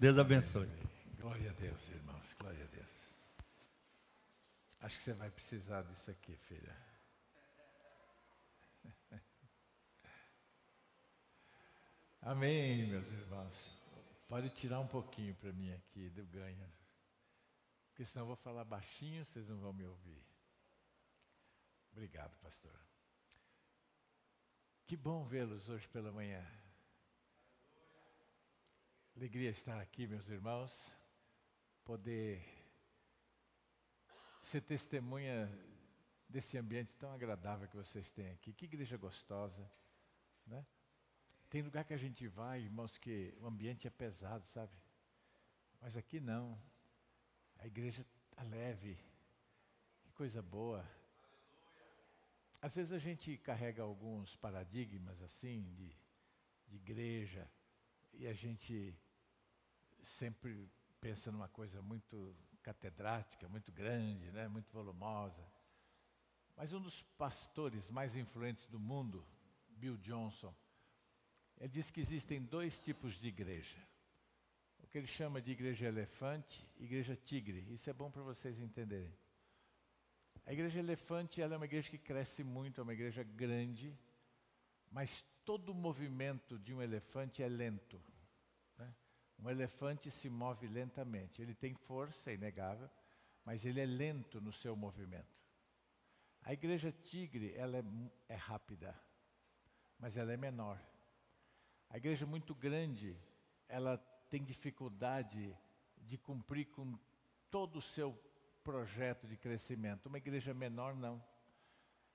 [0.00, 0.66] Deus abençoe.
[1.20, 2.32] Glória a Deus, irmãos.
[2.38, 3.14] Glória a Deus.
[4.80, 6.74] Acho que você vai precisar disso aqui, filha.
[12.22, 14.10] Amém, meus irmãos.
[14.26, 16.72] Pode tirar um pouquinho para mim aqui do ganho.
[17.90, 20.24] Porque senão eu vou falar baixinho, vocês não vão me ouvir.
[21.92, 22.74] Obrigado, pastor.
[24.86, 26.42] Que bom vê-los hoje pela manhã.
[29.20, 30.72] Alegria estar aqui, meus irmãos,
[31.84, 32.42] poder
[34.40, 35.46] ser testemunha
[36.26, 38.54] desse ambiente tão agradável que vocês têm aqui.
[38.54, 39.70] Que igreja gostosa,
[40.46, 40.64] né?
[41.50, 44.72] Tem lugar que a gente vai, irmãos, que o ambiente é pesado, sabe?
[45.82, 46.58] Mas aqui não.
[47.58, 48.98] A igreja está leve.
[50.02, 50.82] Que coisa boa.
[52.62, 55.94] Às vezes a gente carrega alguns paradigmas assim de,
[56.68, 57.46] de igreja
[58.14, 58.98] e a gente
[60.02, 60.68] sempre
[61.00, 65.44] pensa numa coisa muito catedrática, muito grande, né, muito volumosa.
[66.56, 69.26] Mas um dos pastores mais influentes do mundo,
[69.70, 70.54] Bill Johnson,
[71.58, 73.78] ele diz que existem dois tipos de igreja.
[74.82, 77.64] O que ele chama de igreja elefante igreja tigre.
[77.72, 79.14] Isso é bom para vocês entenderem.
[80.46, 83.96] A igreja elefante ela é uma igreja que cresce muito, é uma igreja grande,
[84.90, 88.02] mas todo o movimento de um elefante é lento.
[89.42, 91.40] Um elefante se move lentamente.
[91.40, 92.88] Ele tem força, é inegável,
[93.44, 95.40] mas ele é lento no seu movimento.
[96.42, 97.84] A igreja tigre ela é,
[98.28, 98.98] é rápida,
[99.98, 100.80] mas ela é menor.
[101.88, 103.16] A igreja muito grande,
[103.68, 105.56] ela tem dificuldade
[105.96, 106.98] de cumprir com
[107.50, 108.12] todo o seu
[108.62, 110.06] projeto de crescimento.
[110.06, 111.22] Uma igreja menor, não.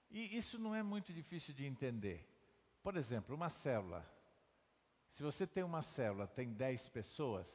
[0.09, 2.25] E isso não é muito difícil de entender.
[2.81, 4.05] Por exemplo, uma célula.
[5.15, 7.47] Se você tem uma célula, tem 10 pessoas,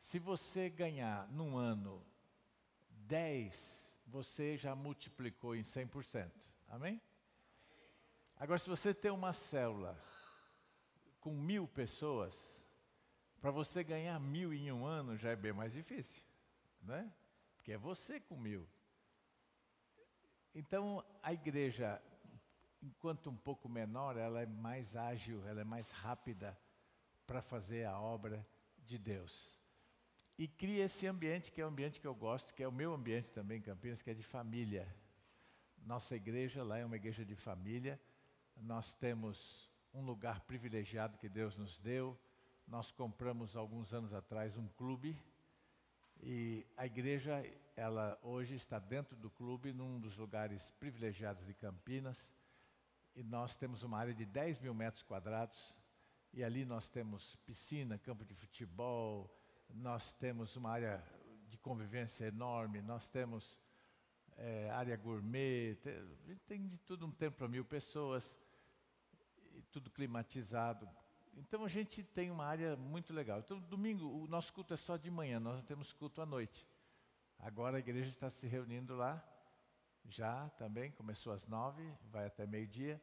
[0.00, 2.02] se você ganhar num ano
[2.88, 6.30] 10, você já multiplicou em 100%.
[6.68, 6.98] Amém?
[8.36, 9.94] Agora, se você tem uma célula
[11.20, 12.34] com mil pessoas,
[13.38, 16.30] para você ganhar mil em um ano já é bem mais difícil
[16.82, 17.10] né?
[17.56, 18.66] Porque é você com mil.
[20.54, 22.02] Então, a igreja,
[22.82, 26.58] enquanto um pouco menor, ela é mais ágil, ela é mais rápida
[27.26, 28.46] para fazer a obra
[28.86, 29.58] de Deus.
[30.38, 32.94] E cria esse ambiente, que é o ambiente que eu gosto, que é o meu
[32.94, 34.88] ambiente também em Campinas, que é de família.
[35.78, 38.00] Nossa igreja lá é uma igreja de família.
[38.56, 42.18] Nós temos um lugar privilegiado que Deus nos deu.
[42.66, 45.16] Nós compramos alguns anos atrás um clube
[46.22, 47.42] e a igreja,
[47.74, 52.30] ela hoje está dentro do clube, num dos lugares privilegiados de Campinas.
[53.20, 55.76] E nós temos uma área de 10 mil metros quadrados.
[56.32, 59.30] E ali nós temos piscina, campo de futebol,
[59.68, 61.04] nós temos uma área
[61.46, 63.60] de convivência enorme, nós temos
[64.38, 68.24] é, área gourmet, tem, tem de tudo um tempo para mil pessoas,
[69.70, 70.88] tudo climatizado,
[71.36, 73.40] então a gente tem uma área muito legal.
[73.40, 76.66] Então, domingo, o nosso culto é só de manhã, nós não temos culto à noite.
[77.38, 79.22] Agora a igreja está se reunindo lá,
[80.08, 83.00] já também, começou às nove, vai até meio-dia.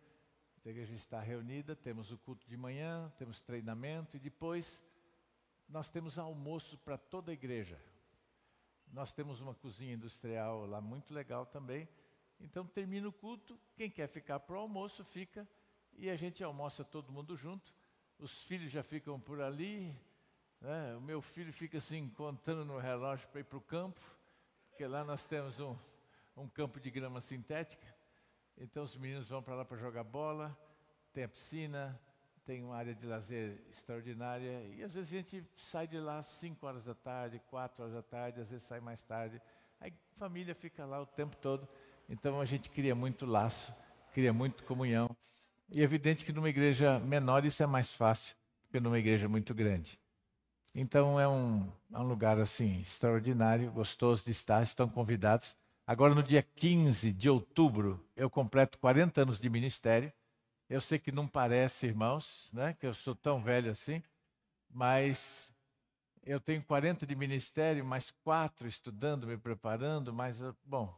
[0.68, 4.86] A igreja está reunida, temos o culto de manhã, temos treinamento e depois
[5.70, 7.82] nós temos almoço para toda a igreja.
[8.92, 11.88] Nós temos uma cozinha industrial lá muito legal também.
[12.38, 15.48] Então termina o culto, quem quer ficar para o almoço fica
[15.94, 17.74] e a gente almoça todo mundo junto
[18.20, 19.96] os filhos já ficam por ali.
[20.60, 20.98] Né?
[20.98, 24.02] O meu filho fica assim, contando no relógio para ir para o campo,
[24.68, 25.78] porque lá nós temos um,
[26.36, 27.97] um campo de grama sintética.
[28.60, 30.58] Então os meninos vão para lá para jogar bola,
[31.14, 32.00] tem a piscina,
[32.46, 34.64] tem uma área de lazer extraordinária.
[34.76, 37.96] E às vezes a gente sai de lá às 5 horas da tarde, 4 horas
[37.96, 39.42] da tarde, às vezes sai mais tarde.
[39.80, 41.68] Aí a família fica lá o tempo todo.
[42.10, 43.74] Então a gente cria muito laço,
[44.14, 45.16] cria muito comunhão.
[45.72, 49.28] E é evidente que numa igreja menor isso é mais fácil do que numa igreja
[49.28, 50.00] muito grande.
[50.74, 55.56] Então é um, é um lugar assim extraordinário, gostoso de estar, estão convidados.
[55.88, 60.12] Agora no dia 15 de outubro eu completo 40 anos de ministério.
[60.70, 64.04] Eu sei que não parece, irmãos, né, que eu sou tão velho assim,
[64.70, 65.56] mas
[66.24, 70.94] eu tenho 40 de ministério, mais quatro estudando, me preparando, mas bom,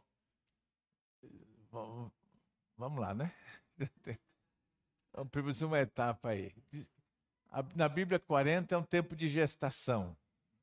[2.76, 3.32] vamos lá, né?
[5.12, 6.52] Vamos uma etapa aí.
[7.74, 10.16] Na Bíblia, 40 é um tempo de gestação,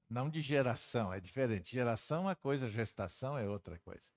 [0.10, 1.74] não de geração, é diferente.
[1.74, 4.17] Geração é uma coisa, gestação é outra coisa.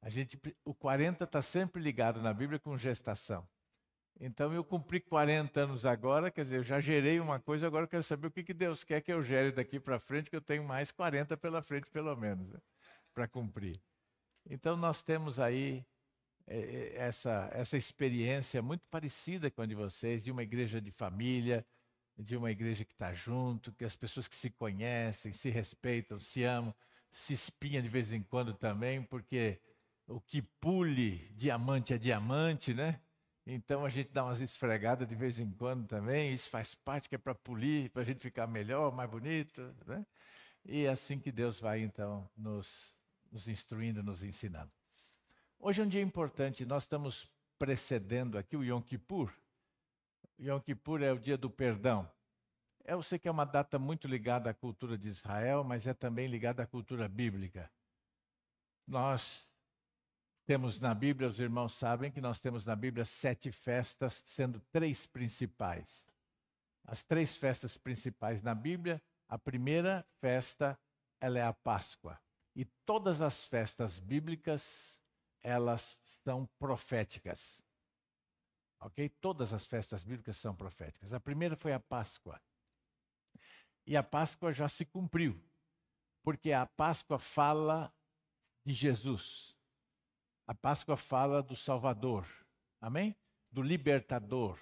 [0.00, 3.46] A gente, o 40 está sempre ligado na Bíblia com gestação.
[4.20, 7.88] Então eu cumpri 40 anos agora, quer dizer, eu já gerei uma coisa, agora eu
[7.88, 10.40] quero saber o que, que Deus quer que eu gere daqui para frente, que eu
[10.40, 12.58] tenho mais 40 pela frente, pelo menos, né,
[13.14, 13.80] para cumprir.
[14.48, 15.86] Então nós temos aí
[16.48, 21.64] é, essa, essa experiência muito parecida com a de vocês, de uma igreja de família,
[22.18, 26.42] de uma igreja que está junto, que as pessoas que se conhecem, se respeitam, se
[26.42, 26.74] amam,
[27.12, 29.60] se espinha de vez em quando também, porque
[30.08, 33.00] o que pule diamante é diamante, né?
[33.46, 37.14] Então a gente dá umas esfregadas de vez em quando também, isso faz parte que
[37.14, 40.04] é para polir, para a gente ficar melhor, mais bonito, né?
[40.64, 42.94] E é assim que Deus vai então nos,
[43.30, 44.70] nos instruindo, nos ensinando.
[45.58, 49.32] Hoje é um dia importante, nós estamos precedendo aqui o Yom Kippur.
[50.38, 52.10] Yom Kippur é o dia do perdão.
[52.84, 56.26] Eu sei que é uma data muito ligada à cultura de Israel, mas é também
[56.26, 57.70] ligada à cultura bíblica.
[58.86, 59.47] Nós
[60.48, 65.04] temos na Bíblia, os irmãos sabem que nós temos na Bíblia sete festas, sendo três
[65.04, 66.08] principais.
[66.86, 70.80] As três festas principais na Bíblia, a primeira festa,
[71.20, 72.18] ela é a Páscoa.
[72.56, 74.98] E todas as festas bíblicas,
[75.42, 77.62] elas são proféticas.
[78.80, 79.06] Ok?
[79.20, 81.12] Todas as festas bíblicas são proféticas.
[81.12, 82.40] A primeira foi a Páscoa.
[83.86, 85.38] E a Páscoa já se cumpriu,
[86.22, 87.92] porque a Páscoa fala
[88.64, 89.57] de Jesus.
[90.48, 92.26] A Páscoa fala do Salvador,
[92.80, 93.14] amém?
[93.52, 94.58] Do libertador.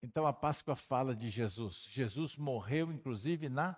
[0.00, 1.84] Então a Páscoa fala de Jesus.
[1.90, 3.76] Jesus morreu, inclusive, na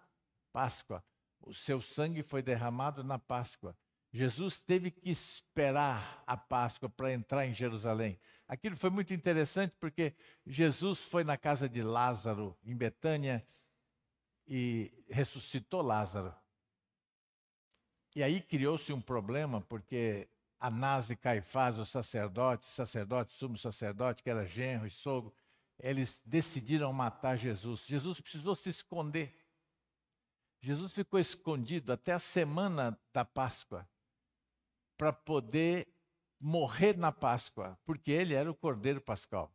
[0.53, 1.03] Páscoa.
[1.41, 3.75] O seu sangue foi derramado na Páscoa.
[4.13, 8.21] Jesus teve que esperar a Páscoa para entrar em Jerusalém.
[8.47, 10.15] Aquilo foi muito interessante porque
[10.45, 13.43] Jesus foi na casa de Lázaro, em Betânia,
[14.47, 16.35] e ressuscitou Lázaro.
[18.15, 20.29] E aí criou-se um problema, porque
[20.61, 25.35] Anás e Caifás, os sacerdotes, sacerdote, sumo sacerdote, que era genro e sogro,
[25.79, 27.87] eles decidiram matar Jesus.
[27.87, 29.35] Jesus precisou se esconder.
[30.61, 33.89] Jesus ficou escondido até a semana da Páscoa
[34.99, 35.89] para poder
[36.39, 39.51] morrer na Páscoa, porque ele era o Cordeiro Pascal.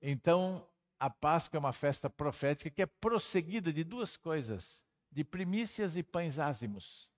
[0.00, 0.66] Então,
[0.98, 4.82] a Páscoa é uma festa profética que é prosseguida de duas coisas:
[5.12, 7.09] de primícias e pães ázimos.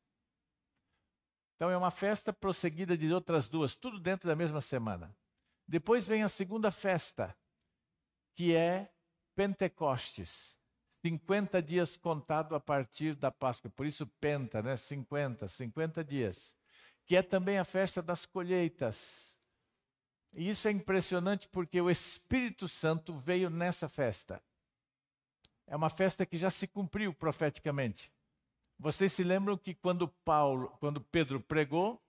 [1.57, 5.15] Então é uma festa prosseguida de outras duas, tudo dentro da mesma semana.
[5.67, 7.37] Depois vem a segunda festa,
[8.35, 8.93] que é
[9.35, 10.57] Pentecostes.
[11.05, 14.77] 50 dias contado a partir da Páscoa, por isso penta, né?
[14.77, 16.55] 50, 50 dias.
[17.05, 19.35] Que é também a festa das colheitas.
[20.35, 24.43] E isso é impressionante porque o Espírito Santo veio nessa festa.
[25.67, 28.13] É uma festa que já se cumpriu profeticamente.
[28.79, 32.03] Vocês se lembram que quando Paulo, quando Pedro pregou,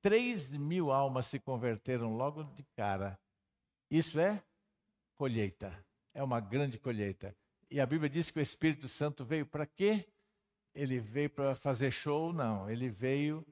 [0.00, 3.18] 3 mil almas se converteram logo de cara.
[3.90, 4.42] Isso é
[5.16, 5.84] colheita.
[6.14, 7.36] É uma grande colheita.
[7.70, 10.06] E a Bíblia diz que o Espírito Santo veio para quê?
[10.74, 12.32] Ele veio para fazer show?
[12.32, 12.70] Não.
[12.70, 13.44] Ele veio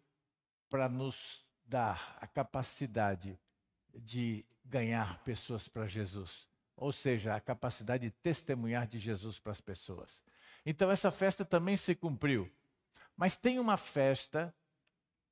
[0.68, 3.38] para nos dar a capacidade
[3.92, 6.48] de ganhar pessoas para Jesus.
[6.76, 10.22] Ou seja, a capacidade de testemunhar de Jesus para as pessoas.
[10.64, 12.50] Então essa festa também se cumpriu.
[13.16, 14.54] Mas tem uma festa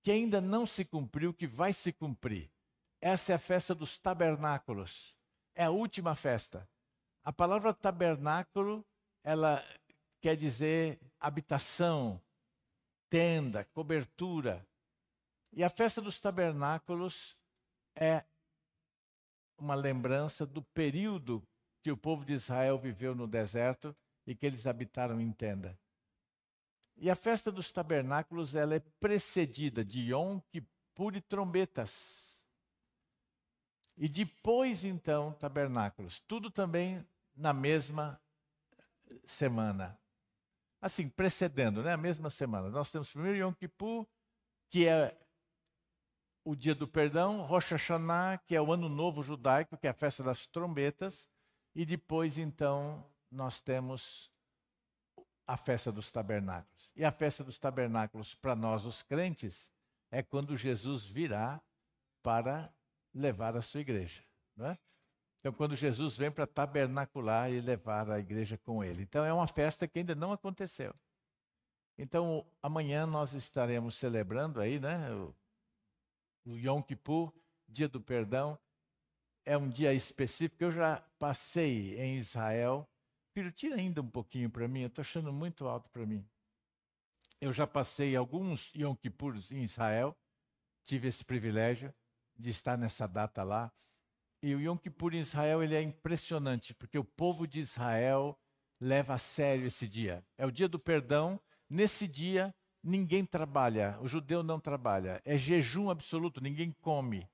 [0.02, 2.50] que ainda não se cumpriu, que vai se cumprir.
[3.00, 5.16] Essa é a festa dos tabernáculos.
[5.54, 6.68] É a última festa.
[7.24, 8.84] A palavra tabernáculo,
[9.22, 9.64] ela
[10.20, 12.20] quer dizer habitação,
[13.08, 14.66] tenda, cobertura.
[15.52, 17.36] E a festa dos tabernáculos
[17.94, 18.24] é
[19.56, 21.42] uma lembrança do período
[21.82, 23.94] que o povo de Israel viveu no deserto
[24.26, 25.78] e que eles habitaram em tenda.
[26.96, 32.38] E a festa dos tabernáculos ela é precedida de Yom Kippur e trombetas.
[33.96, 36.20] E depois, então, tabernáculos.
[36.20, 38.20] Tudo também na mesma
[39.24, 39.98] semana.
[40.80, 41.92] Assim, precedendo, né?
[41.92, 42.68] A mesma semana.
[42.68, 44.06] Nós temos primeiro Yom Kippur,
[44.70, 45.16] que é
[46.44, 49.94] o dia do perdão, Rosh Hashanah, que é o ano novo judaico, que é a
[49.94, 51.30] festa das trombetas,
[51.74, 54.30] e depois, então, nós temos
[55.46, 56.92] a festa dos tabernáculos.
[56.94, 59.72] E a festa dos tabernáculos, para nós, os crentes,
[60.10, 61.60] é quando Jesus virá
[62.22, 62.72] para
[63.14, 64.22] levar a sua igreja.
[64.56, 64.78] Não é?
[65.40, 69.02] Então, quando Jesus vem para tabernacular e levar a igreja com ele.
[69.02, 70.94] Então, é uma festa que ainda não aconteceu.
[71.98, 75.10] Então, amanhã nós estaremos celebrando aí, né?
[75.12, 75.34] O,
[76.44, 77.32] o Yom Kippur,
[77.66, 78.56] dia do perdão.
[79.44, 80.62] É um dia específico.
[80.62, 82.88] Eu já passei em Israel
[83.34, 86.26] Filho, tira ainda um pouquinho para mim, eu estou achando muito alto para mim.
[87.40, 90.16] Eu já passei alguns Yom Kippurs em Israel,
[90.84, 91.92] tive esse privilégio
[92.38, 93.72] de estar nessa data lá.
[94.42, 98.38] E o Yom Kippur em Israel ele é impressionante, porque o povo de Israel
[98.78, 100.24] leva a sério esse dia.
[100.36, 101.40] É o dia do perdão.
[101.70, 105.22] Nesse dia, ninguém trabalha, o judeu não trabalha.
[105.24, 107.26] É jejum absoluto, ninguém come.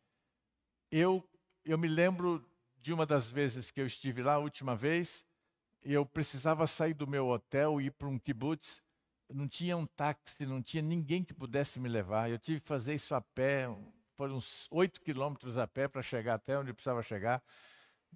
[0.93, 1.28] Eu,
[1.64, 2.49] eu me lembro
[2.81, 5.26] de uma das vezes que eu estive lá, a última vez,
[5.83, 8.83] eu precisava sair do meu hotel e ir para um kibbutz.
[9.29, 12.31] Não tinha um táxi, não tinha ninguém que pudesse me levar.
[12.31, 13.69] Eu tive que fazer isso a pé,
[14.17, 17.43] foram uns oito quilômetros a pé para chegar até onde precisava chegar.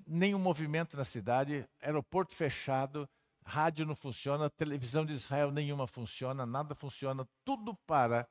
[0.06, 3.08] Nenhum movimento na cidade, aeroporto fechado,
[3.44, 8.28] rádio não funciona, televisão de Israel nenhuma funciona, nada funciona, tudo para,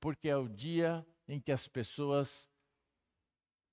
[0.00, 2.48] porque é o dia em que as pessoas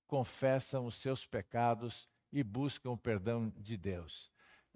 [0.06, 4.30] confessam os seus pecados e buscam o perdão de Deus.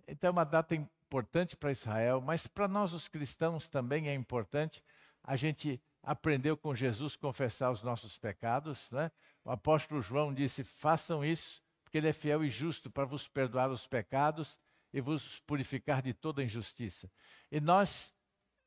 [0.08, 4.82] Então é uma data importante para Israel, mas para nós os cristãos também é importante
[5.28, 8.90] a gente aprendeu com Jesus confessar os nossos pecados.
[8.90, 9.10] Né?
[9.44, 13.70] O apóstolo João disse: façam isso, porque ele é fiel e justo para vos perdoar
[13.70, 14.58] os pecados
[14.90, 17.10] e vos purificar de toda injustiça.
[17.52, 18.14] E nós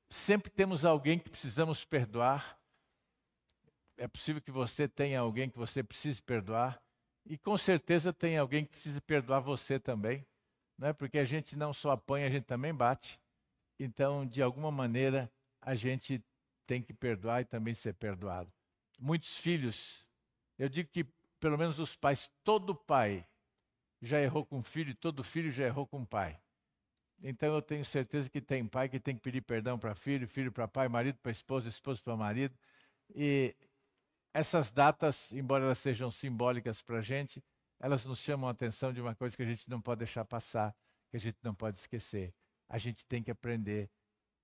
[0.07, 2.59] sempre temos alguém que precisamos perdoar.
[3.97, 6.79] É possível que você tenha alguém que você precise perdoar.
[7.25, 10.23] E com certeza tem alguém que precisa perdoar você também.
[10.81, 10.91] Né?
[10.93, 13.21] Porque a gente não só apanha, a gente também bate.
[13.79, 16.23] Então, de alguma maneira, a gente
[16.65, 18.51] tem que perdoar e também ser perdoado.
[18.99, 20.03] Muitos filhos,
[20.57, 21.05] eu digo que
[21.39, 23.27] pelo menos os pais, todo pai
[24.01, 26.39] já errou com o filho, todo filho já errou com o pai.
[27.23, 30.51] Então eu tenho certeza que tem pai que tem que pedir perdão para filho, filho
[30.51, 32.57] para pai, marido para esposa, esposa para marido.
[33.13, 33.55] E
[34.33, 37.43] essas datas, embora elas sejam simbólicas para a gente,
[37.81, 40.75] elas nos chamam a atenção de uma coisa que a gente não pode deixar passar,
[41.09, 42.31] que a gente não pode esquecer.
[42.69, 43.89] A gente tem que aprender,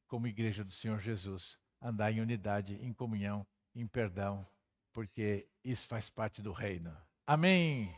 [0.08, 4.44] como igreja do Senhor Jesus, andar em unidade, em comunhão, em perdão,
[4.92, 6.98] porque isso faz parte do reino.
[7.28, 7.96] Amém.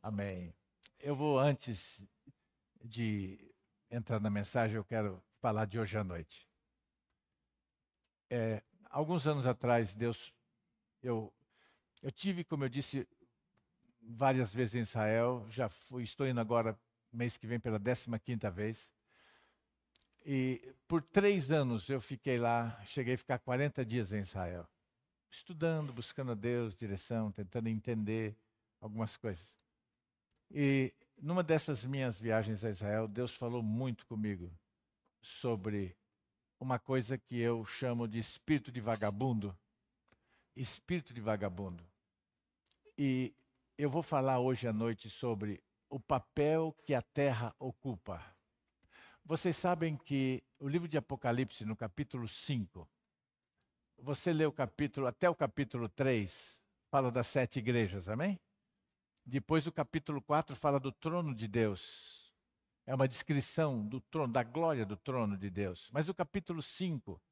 [0.00, 0.54] Amém.
[1.00, 2.00] Eu vou antes
[2.84, 3.52] de
[3.90, 6.48] entrar na mensagem, eu quero falar de hoje à noite.
[8.30, 10.32] É, alguns anos atrás, Deus,
[11.02, 11.34] eu,
[12.00, 13.08] eu tive, como eu disse,
[14.02, 15.46] várias vezes em Israel.
[15.50, 16.78] Já fui, estou indo agora
[17.12, 18.92] mês que vem pela 15 quinta vez.
[20.24, 24.68] E por três anos eu fiquei lá, cheguei a ficar 40 dias em Israel,
[25.30, 28.36] estudando, buscando a Deus, direção, tentando entender
[28.80, 29.56] algumas coisas.
[30.50, 34.52] E numa dessas minhas viagens a Israel, Deus falou muito comigo
[35.20, 35.96] sobre
[36.58, 39.56] uma coisa que eu chamo de espírito de vagabundo.
[40.54, 41.84] Espírito de vagabundo.
[42.96, 43.34] E
[43.78, 48.22] eu vou falar hoje à noite sobre o papel que a terra ocupa.
[49.24, 52.88] Vocês sabem que o livro de Apocalipse, no capítulo 5,
[53.98, 56.60] você lê o capítulo, até o capítulo 3,
[56.90, 58.38] fala das sete igrejas, amém?
[59.24, 62.32] Depois o capítulo 4 fala do trono de Deus.
[62.84, 65.88] É uma descrição do trono, da glória do trono de Deus.
[65.92, 67.22] Mas o capítulo 5,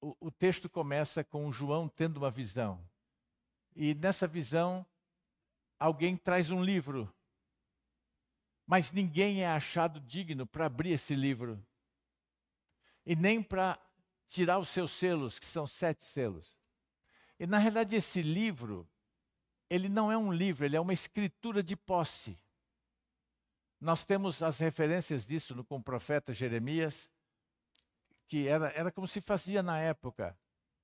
[0.00, 2.82] o, o texto começa com João tendo uma visão.
[3.76, 4.86] E nessa visão,
[5.78, 7.12] alguém traz um livro
[8.66, 11.62] mas ninguém é achado digno para abrir esse livro
[13.04, 13.78] e nem para
[14.28, 16.58] tirar os seus selos, que são sete selos.
[17.38, 18.88] E na realidade esse livro,
[19.68, 22.38] ele não é um livro, ele é uma escritura de posse.
[23.78, 27.10] Nós temos as referências disso no, com o profeta Jeremias,
[28.26, 30.38] que era, era como se fazia na época.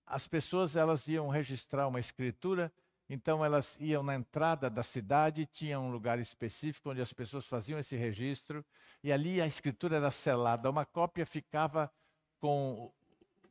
[0.05, 2.71] As pessoas elas iam registrar uma escritura
[3.13, 7.77] então elas iam na entrada da cidade, tinha um lugar específico onde as pessoas faziam
[7.77, 8.65] esse registro,
[9.03, 10.71] e ali a escritura era selada.
[10.71, 11.93] Uma cópia ficava
[12.39, 12.93] com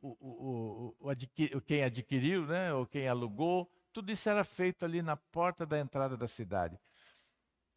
[0.00, 3.70] o, o, o, quem adquiriu, né, ou quem alugou.
[3.92, 6.80] Tudo isso era feito ali na porta da entrada da cidade.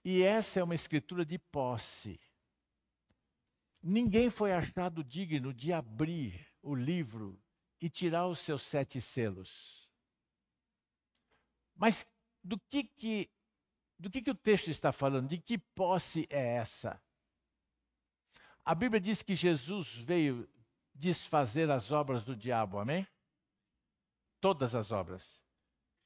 [0.06, 2.18] E essa é uma escritura de posse.
[3.82, 7.38] Ninguém foi achado digno de abrir o livro
[7.82, 9.83] e tirar os seus sete selos.
[11.76, 12.06] Mas
[12.44, 13.30] do que que
[14.00, 15.30] do que que o texto está falando?
[15.30, 17.02] De que posse é essa?
[18.66, 20.50] A Bíblia diz que Jesus veio
[20.94, 23.08] desfazer as obras do diabo, amém?
[24.42, 25.42] Todas as obras.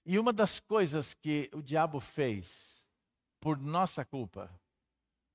[0.05, 2.85] E uma das coisas que o diabo fez
[3.39, 4.49] por nossa culpa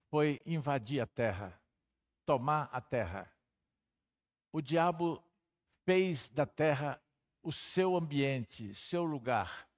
[0.08, 1.60] foi invadir a terra,
[2.24, 3.30] tomar a terra.
[4.52, 5.22] O diabo
[5.84, 7.02] fez da terra
[7.42, 9.68] o seu ambiente, seu lugar.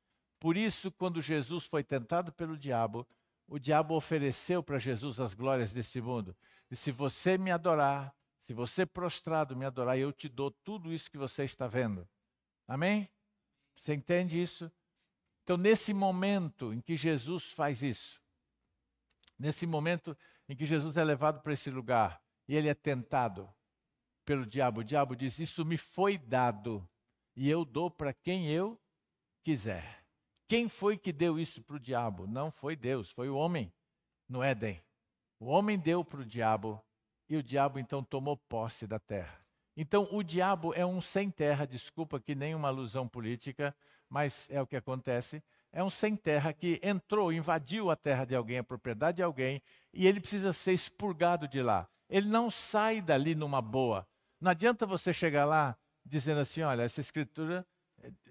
[0.44, 3.08] Por isso, quando Jesus foi tentado pelo diabo,
[3.48, 6.36] o diabo ofereceu para Jesus as glórias desse mundo.
[6.70, 11.10] E se você me adorar, se você prostrado me adorar, eu te dou tudo isso
[11.10, 12.06] que você está vendo.
[12.68, 13.08] Amém?
[13.74, 14.70] Você entende isso?
[15.42, 18.20] Então, nesse momento em que Jesus faz isso,
[19.38, 20.14] nesse momento
[20.46, 23.50] em que Jesus é levado para esse lugar e ele é tentado
[24.26, 26.86] pelo diabo, o diabo diz: Isso me foi dado
[27.34, 28.78] e eu dou para quem eu
[29.42, 30.03] quiser.
[30.46, 32.26] Quem foi que deu isso para o diabo?
[32.26, 33.72] Não foi Deus, foi o homem
[34.28, 34.82] no Éden.
[35.40, 36.82] O homem deu para o diabo
[37.28, 39.40] e o diabo então tomou posse da terra.
[39.76, 43.74] Então o diabo é um sem terra, desculpa que nem uma alusão política,
[44.08, 45.42] mas é o que acontece.
[45.72, 49.60] É um sem terra que entrou, invadiu a terra de alguém, a propriedade de alguém,
[49.92, 51.88] e ele precisa ser expurgado de lá.
[52.08, 54.06] Ele não sai dali numa boa.
[54.40, 57.66] Não adianta você chegar lá dizendo assim: olha, essa escritura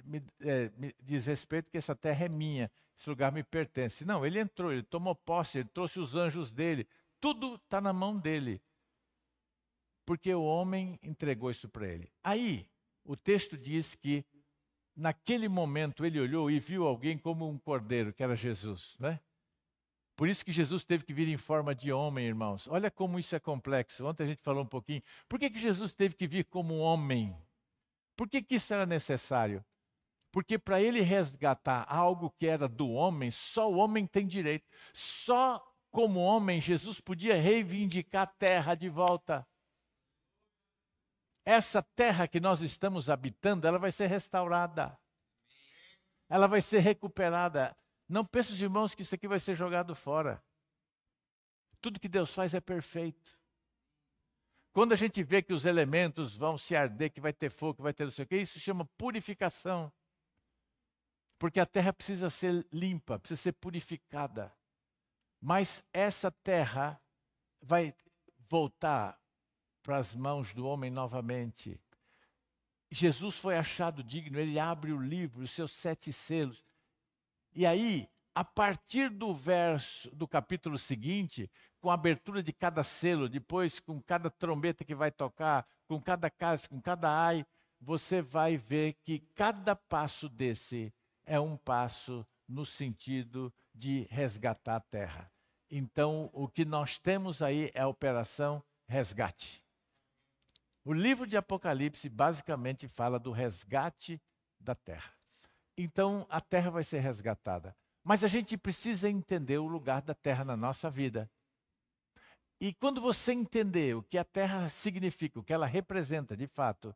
[0.03, 4.05] me, é, me diz respeito que essa terra é minha, esse lugar me pertence.
[4.05, 6.87] Não, ele entrou, ele tomou posse, ele trouxe os anjos dele,
[7.19, 8.61] tudo está na mão dele.
[10.05, 12.11] Porque o homem entregou isso para ele.
[12.23, 12.67] Aí,
[13.05, 14.25] o texto diz que
[14.95, 19.19] naquele momento ele olhou e viu alguém como um cordeiro, que era Jesus, né?
[20.15, 22.67] Por isso que Jesus teve que vir em forma de homem, irmãos.
[22.67, 24.05] Olha como isso é complexo.
[24.05, 25.01] Ontem a gente falou um pouquinho.
[25.27, 27.35] Por que, que Jesus teve que vir como homem?
[28.15, 29.63] Por que, que isso era necessário?
[30.31, 34.67] Porque para ele resgatar algo que era do homem, só o homem tem direito.
[34.93, 39.47] Só como homem, Jesus podia reivindicar a terra de volta.
[41.45, 44.97] Essa terra que nós estamos habitando, ela vai ser restaurada.
[46.27, 47.77] Ela vai ser recuperada.
[48.09, 50.43] Não pense, irmãos, que isso aqui vai ser jogado fora.
[51.79, 53.37] Tudo que Deus faz é perfeito.
[54.73, 57.81] Quando a gente vê que os elementos vão se arder, que vai ter fogo, que
[57.83, 59.93] vai ter não sei o quê, isso chama purificação.
[61.37, 64.51] Porque a terra precisa ser limpa, precisa ser purificada.
[65.39, 66.99] Mas essa terra
[67.61, 67.93] vai
[68.49, 69.19] voltar
[69.83, 71.79] para as mãos do homem novamente.
[72.89, 76.63] Jesus foi achado digno, ele abre o livro, os seus sete selos.
[77.53, 81.51] E aí, a partir do verso do capítulo seguinte,
[81.83, 86.29] com a abertura de cada selo, depois com cada trombeta que vai tocar, com cada
[86.29, 87.45] casa, com cada ai,
[87.81, 90.93] você vai ver que cada passo desse
[91.25, 95.29] é um passo no sentido de resgatar a terra.
[95.69, 99.61] Então, o que nós temos aí é a operação resgate.
[100.85, 104.21] O livro de Apocalipse basicamente fala do resgate
[104.57, 105.11] da terra.
[105.77, 107.75] Então a terra vai ser resgatada.
[108.05, 111.29] Mas a gente precisa entender o lugar da terra na nossa vida.
[112.63, 116.95] E quando você entender o que a terra significa, o que ela representa de fato,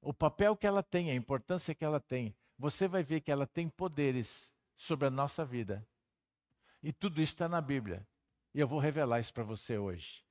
[0.00, 3.44] o papel que ela tem, a importância que ela tem, você vai ver que ela
[3.44, 5.84] tem poderes sobre a nossa vida.
[6.80, 8.06] E tudo isso está na Bíblia.
[8.54, 10.24] E eu vou revelar isso para você hoje.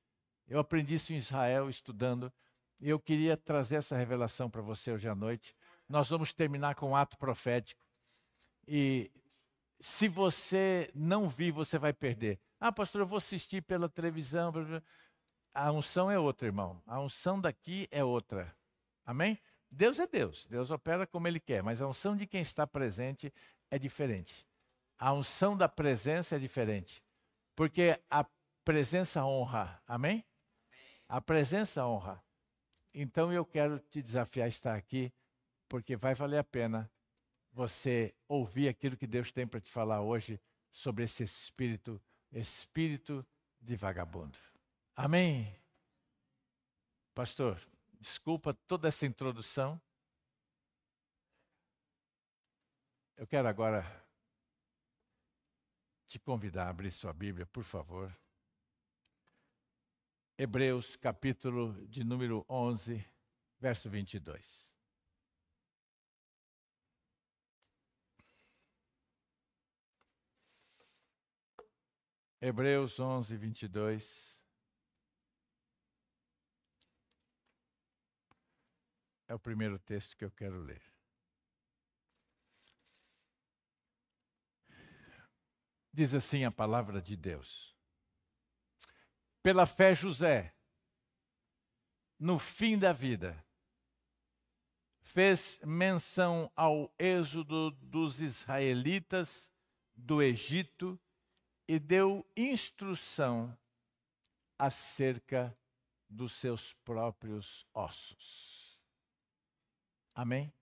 [0.48, 2.32] Eu aprendi isso em Israel estudando
[2.80, 5.54] e eu queria trazer essa revelação para você hoje à noite.
[5.86, 7.82] Nós vamos terminar com um ato profético.
[8.66, 9.12] E
[9.78, 12.40] se você não vir, você vai perder.
[12.66, 14.50] Ah, pastor, eu vou assistir pela televisão.
[15.52, 16.82] A unção é outra, irmão.
[16.86, 18.56] A unção daqui é outra.
[19.04, 19.38] Amém?
[19.70, 20.46] Deus é Deus.
[20.46, 21.62] Deus opera como Ele quer.
[21.62, 23.30] Mas a unção de quem está presente
[23.70, 24.48] é diferente.
[24.98, 27.04] A unção da presença é diferente.
[27.54, 28.24] Porque a
[28.64, 29.78] presença honra.
[29.86, 30.24] Amém?
[31.06, 32.24] A presença honra.
[32.94, 35.12] Então eu quero te desafiar a estar aqui,
[35.68, 36.90] porque vai valer a pena
[37.52, 40.40] você ouvir aquilo que Deus tem para te falar hoje
[40.72, 42.00] sobre esse espírito,
[42.34, 43.24] espírito
[43.60, 44.38] de vagabundo.
[44.96, 45.54] Amém?
[47.14, 47.60] Pastor,
[48.00, 49.80] desculpa toda essa introdução.
[53.16, 54.04] Eu quero agora
[56.08, 58.14] te convidar a abrir sua Bíblia, por favor.
[60.36, 63.04] Hebreus, capítulo de número 11,
[63.60, 64.73] verso 22.
[72.46, 74.46] Hebreus 11, 22.
[79.26, 80.82] É o primeiro texto que eu quero ler.
[85.90, 87.74] Diz assim a palavra de Deus.
[89.42, 90.54] Pela fé, José,
[92.18, 93.42] no fim da vida,
[95.00, 99.50] fez menção ao êxodo dos israelitas
[99.96, 101.00] do Egito
[101.66, 103.56] e deu instrução
[104.58, 105.56] acerca
[106.08, 108.80] dos seus próprios ossos.
[110.14, 110.52] Amém?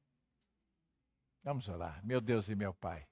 [1.43, 2.05] Vamos orar.
[2.05, 3.07] Meu Deus e meu Pai,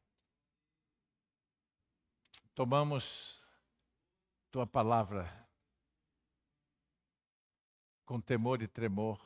[2.54, 3.42] tomamos
[4.50, 5.48] tua palavra
[8.04, 9.20] com temor e tremor,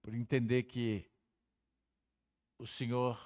[0.00, 1.10] por entender que
[2.58, 3.18] o Senhor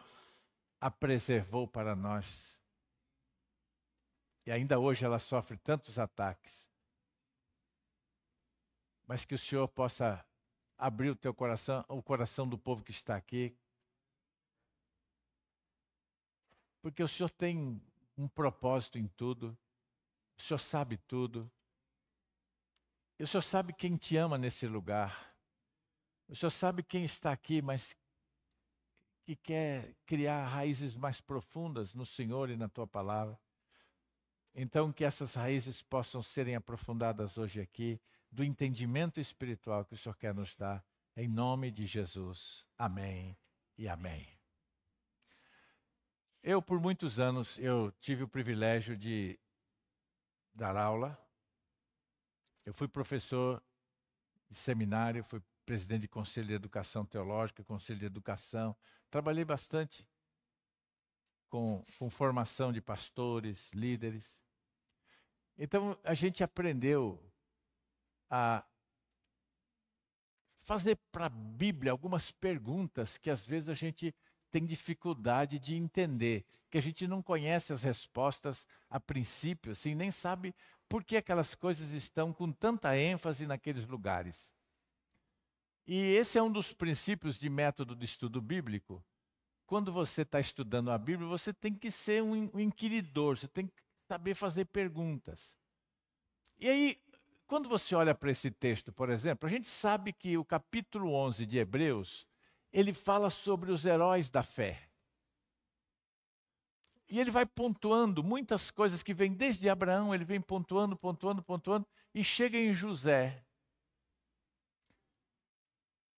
[0.81, 2.59] a preservou para nós.
[4.45, 6.69] E ainda hoje ela sofre tantos ataques.
[9.07, 10.25] Mas que o Senhor possa
[10.77, 13.57] abrir o teu coração, o coração do povo que está aqui.
[16.81, 17.81] Porque o Senhor tem
[18.17, 19.57] um propósito em tudo.
[20.37, 21.51] O Senhor sabe tudo.
[23.19, 25.33] E o Senhor sabe quem te ama nesse lugar.
[26.29, 27.95] O Senhor sabe quem está aqui, mas
[29.23, 33.39] que quer criar raízes mais profundas no Senhor e na tua palavra.
[34.55, 40.17] Então, que essas raízes possam serem aprofundadas hoje aqui, do entendimento espiritual que o Senhor
[40.17, 40.85] quer nos dar,
[41.17, 42.67] em nome de Jesus.
[42.79, 43.37] Amém
[43.77, 44.27] e amém.
[46.43, 49.39] Eu, por muitos anos, eu tive o privilégio de
[50.55, 51.17] dar aula.
[52.65, 53.63] Eu fui professor
[54.51, 58.77] de seminário, fui presidente de Conselho de Educação Teológica, Conselho de Educação.
[59.11, 60.07] Trabalhei bastante
[61.49, 64.42] com, com formação de pastores, líderes.
[65.59, 67.23] Então, a gente aprendeu
[68.31, 68.65] a
[70.63, 74.15] fazer para a Bíblia algumas perguntas que às vezes a gente
[74.51, 80.11] tem dificuldade de entender, que a gente não conhece as respostas a princípio, assim, nem
[80.11, 80.55] sabe
[80.89, 84.55] por que aquelas coisas estão com tanta ênfase naqueles lugares.
[85.87, 89.05] E esse é um dos princípios de método de estudo bíblico.
[89.67, 93.75] Quando você está estudando a Bíblia, você tem que ser um inquiridor, você tem que
[94.13, 95.57] saber fazer perguntas.
[96.61, 97.03] E aí,
[97.47, 101.47] quando você olha para esse texto, por exemplo, a gente sabe que o capítulo 11
[101.47, 102.27] de Hebreus,
[102.71, 104.87] ele fala sobre os heróis da fé.
[107.09, 111.87] E ele vai pontuando muitas coisas que vêm desde Abraão, ele vem pontuando, pontuando, pontuando,
[112.15, 113.43] e chega em José.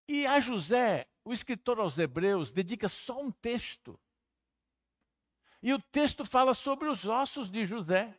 [0.08, 4.00] E a José, o escritor aos Hebreus, dedica só um texto.
[5.64, 8.14] E o texto fala sobre os ossos de José.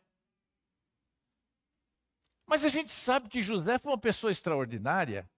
[2.45, 5.29] Mas a gente sabe que José foi uma pessoa extraordinária.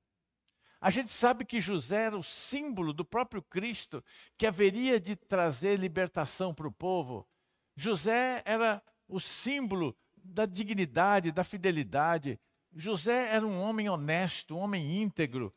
[0.81, 4.03] A gente sabe que José era o símbolo do próprio Cristo
[4.35, 7.27] que haveria de trazer libertação para o povo.
[7.75, 12.39] José era o símbolo da dignidade, da fidelidade.
[12.73, 15.53] José era um homem honesto, um homem íntegro,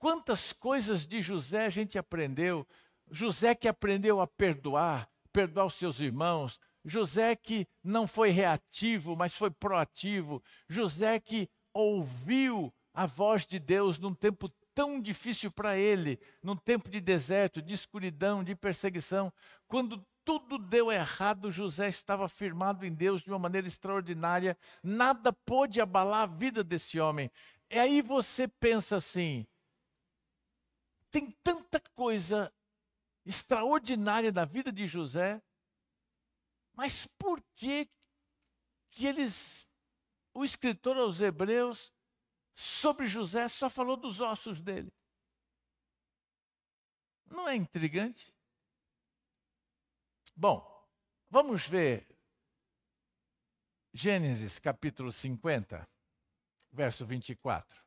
[0.00, 2.66] Quantas coisas de José a gente aprendeu?
[3.10, 6.58] José que aprendeu a perdoar, perdoar os seus irmãos.
[6.84, 10.42] José que não foi reativo, mas foi proativo.
[10.68, 16.88] José que ouviu a voz de Deus num tempo tão difícil para ele, num tempo
[16.88, 19.32] de deserto, de escuridão, de perseguição.
[19.66, 24.56] Quando tudo deu errado, José estava firmado em Deus de uma maneira extraordinária.
[24.82, 27.30] Nada pôde abalar a vida desse homem.
[27.70, 29.46] E aí você pensa assim:
[31.10, 32.52] tem tanta coisa
[33.24, 35.42] extraordinária na vida de José,
[36.74, 37.88] mas por que
[38.90, 39.66] que eles,
[40.34, 41.92] o escritor aos Hebreus,
[42.54, 44.92] sobre José só falou dos ossos dele?
[47.26, 48.34] Não é intrigante?
[50.34, 50.88] Bom,
[51.28, 52.06] vamos ver
[53.92, 55.88] Gênesis capítulo 50,
[56.72, 57.80] verso 24.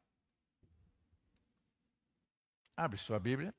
[2.76, 3.54] Abre sua Bíblia.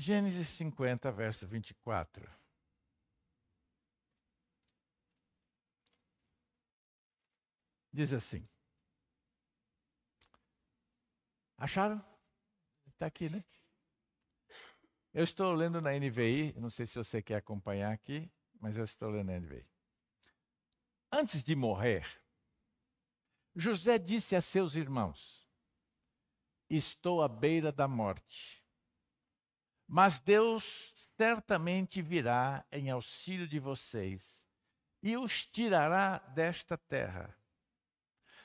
[0.00, 2.30] Gênesis 50, verso 24.
[7.92, 8.48] Diz assim.
[11.56, 12.00] Acharam?
[12.92, 13.44] Está aqui, né?
[15.12, 18.30] Eu estou lendo na NVI, não sei se você quer acompanhar aqui,
[18.60, 19.66] mas eu estou lendo na NVI.
[21.10, 22.06] Antes de morrer,
[23.52, 25.50] José disse a seus irmãos:
[26.70, 28.64] Estou à beira da morte,
[29.88, 34.46] mas Deus certamente virá em auxílio de vocês
[35.02, 37.34] e os tirará desta terra,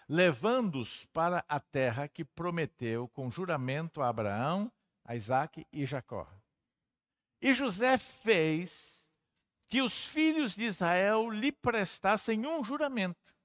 [0.08, 4.71] levando-os para a terra que prometeu com juramento a Abraão,
[5.03, 6.27] a Isaque e Jacó.
[7.41, 9.06] E José fez
[9.67, 13.36] que os filhos de Israel lhe prestassem um juramento,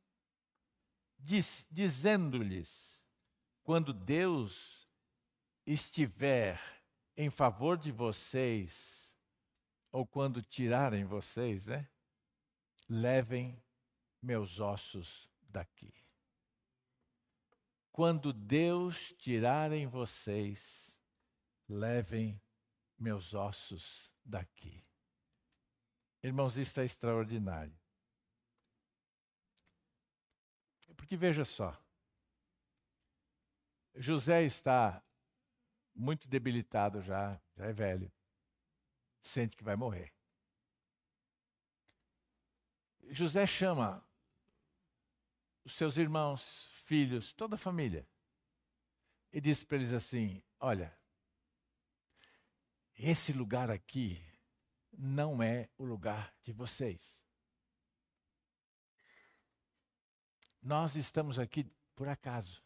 [1.19, 3.05] diz, dizendo-lhes:
[3.65, 4.89] quando Deus
[5.67, 6.78] estiver
[7.19, 9.21] em favor de vocês,
[9.91, 11.91] ou quando tirarem vocês, né?
[12.89, 13.61] Levem
[14.23, 15.93] meus ossos daqui.
[17.91, 20.97] Quando Deus tirarem vocês,
[21.69, 22.41] levem
[22.97, 24.87] meus ossos daqui.
[26.23, 27.77] Irmãos, isso é extraordinário.
[30.97, 31.77] Porque veja só,
[33.97, 35.03] José está
[35.99, 38.11] muito debilitado já, já é velho,
[39.21, 40.15] sente que vai morrer.
[43.11, 44.07] José chama
[45.65, 48.09] os seus irmãos, filhos, toda a família,
[49.33, 50.97] e diz para eles assim: Olha,
[52.95, 54.25] esse lugar aqui
[54.97, 57.19] não é o lugar de vocês.
[60.63, 61.65] Nós estamos aqui
[61.97, 62.63] por acaso,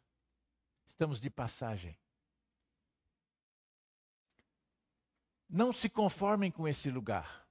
[0.87, 2.02] estamos de passagem.
[5.53, 7.47] Não se conformem com esse lugar.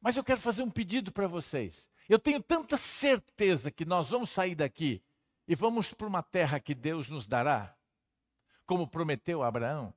[0.00, 1.90] Mas eu quero fazer um pedido para vocês.
[2.08, 5.02] Eu tenho tanta certeza que nós vamos sair daqui
[5.48, 7.76] e vamos para uma terra que Deus nos dará,
[8.64, 9.92] como prometeu a Abraão.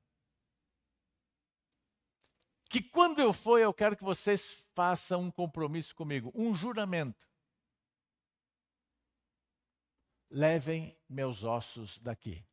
[2.68, 7.30] Que quando eu for, eu quero que vocês façam um compromisso comigo, um juramento.
[10.28, 12.44] Levem meus ossos daqui.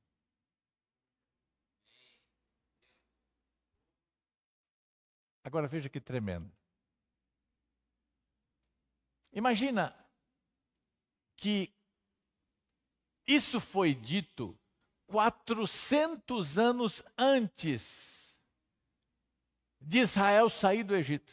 [5.49, 6.53] Agora veja que tremendo.
[9.33, 9.97] Imagina
[11.39, 11.75] que
[13.27, 14.55] isso foi dito
[15.07, 18.39] 400 anos antes
[19.81, 21.33] de Israel sair do Egito.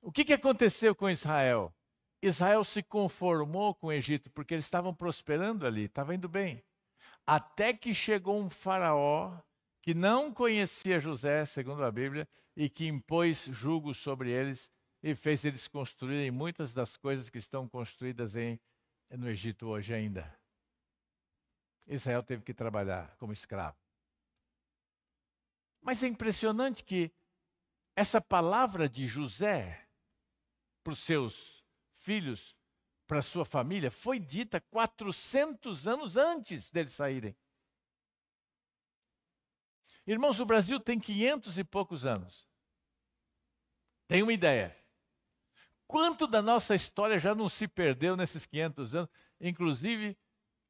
[0.00, 1.74] O que, que aconteceu com Israel?
[2.22, 6.64] Israel se conformou com o Egito porque eles estavam prosperando ali, estava indo bem.
[7.26, 9.38] Até que chegou um faraó
[9.80, 14.70] que não conhecia José, segundo a Bíblia, e que impôs jugo sobre eles
[15.02, 18.60] e fez eles construírem muitas das coisas que estão construídas em
[19.10, 20.36] no Egito hoje ainda.
[21.86, 23.78] Israel teve que trabalhar como escravo.
[25.80, 27.10] Mas é impressionante que
[27.96, 29.88] essa palavra de José
[30.82, 31.64] para os seus
[31.94, 32.54] filhos,
[33.06, 37.36] para a sua família, foi dita 400 anos antes deles saírem.
[40.08, 42.48] Irmãos, o Brasil tem 500 e poucos anos.
[44.06, 44.74] Tem uma ideia.
[45.86, 49.10] Quanto da nossa história já não se perdeu nesses 500 anos?
[49.38, 50.16] Inclusive,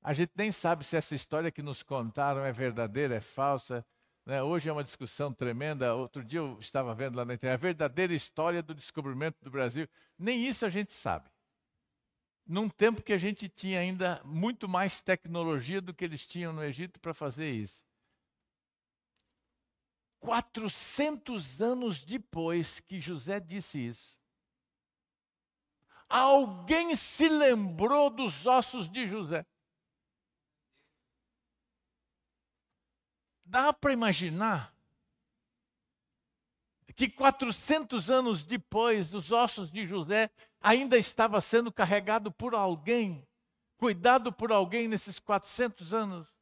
[0.03, 3.87] a gente nem sabe se essa história que nos contaram é verdadeira, é falsa.
[4.27, 4.42] Né?
[4.42, 5.94] Hoje é uma discussão tremenda.
[5.94, 9.88] Outro dia eu estava vendo lá na internet a verdadeira história do descobrimento do Brasil.
[10.18, 11.31] Nem isso a gente sabe.
[12.44, 16.64] Num tempo que a gente tinha ainda muito mais tecnologia do que eles tinham no
[16.64, 17.88] Egito para fazer isso.
[20.20, 24.18] 400 anos depois que José disse isso,
[26.09, 29.46] alguém se lembrou dos ossos de José.
[33.44, 34.74] Dá para imaginar
[36.98, 43.24] que 400 anos depois, os ossos de José ainda estava sendo carregado por alguém,
[43.76, 46.38] cuidado por alguém nesses 400 anos.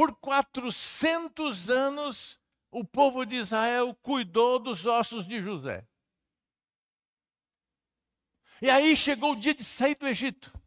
[0.00, 5.86] Por 400 anos, o povo de Israel cuidou dos ossos de José.
[8.62, 10.58] E aí chegou o dia de sair do Egito.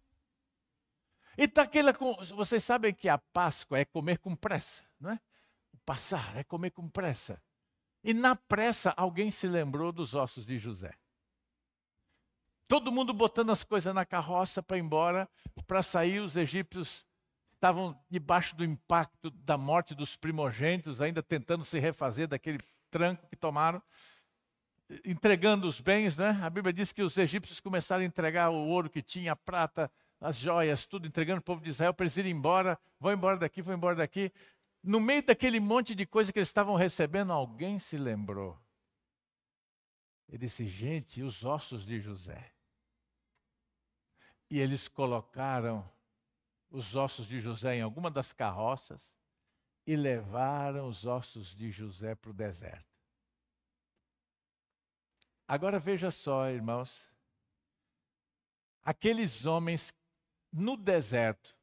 [1.36, 1.92] E tá aquela.
[2.36, 5.20] Vocês sabem que a Páscoa é comer com pressa, não é?
[5.84, 7.42] Passar é comer com pressa.
[8.04, 10.94] E na pressa, alguém se lembrou dos ossos de José.
[12.68, 15.28] Todo mundo botando as coisas na carroça para ir embora,
[15.66, 17.04] para sair, os egípcios
[17.64, 22.60] estavam debaixo do impacto da morte dos primogênitos, ainda tentando se refazer daquele
[22.92, 23.82] tranco que tomaram
[25.06, 26.38] entregando os bens, né?
[26.44, 29.90] A Bíblia diz que os egípcios começaram a entregar o ouro que tinha, a prata,
[30.20, 33.62] as joias, tudo, entregando o povo de Israel para eles irem embora, vão embora daqui,
[33.62, 34.30] vão embora daqui.
[34.84, 38.60] No meio daquele monte de coisa que eles estavam recebendo, alguém se lembrou.
[40.28, 42.52] Ele disse: Gente, os ossos de José.
[44.50, 45.90] E eles colocaram
[46.74, 49.14] os ossos de José em alguma das carroças
[49.86, 52.92] e levaram os ossos de José para o deserto.
[55.48, 57.12] Agora veja só, irmãos.
[58.82, 59.94] Aqueles homens
[60.52, 61.56] no deserto,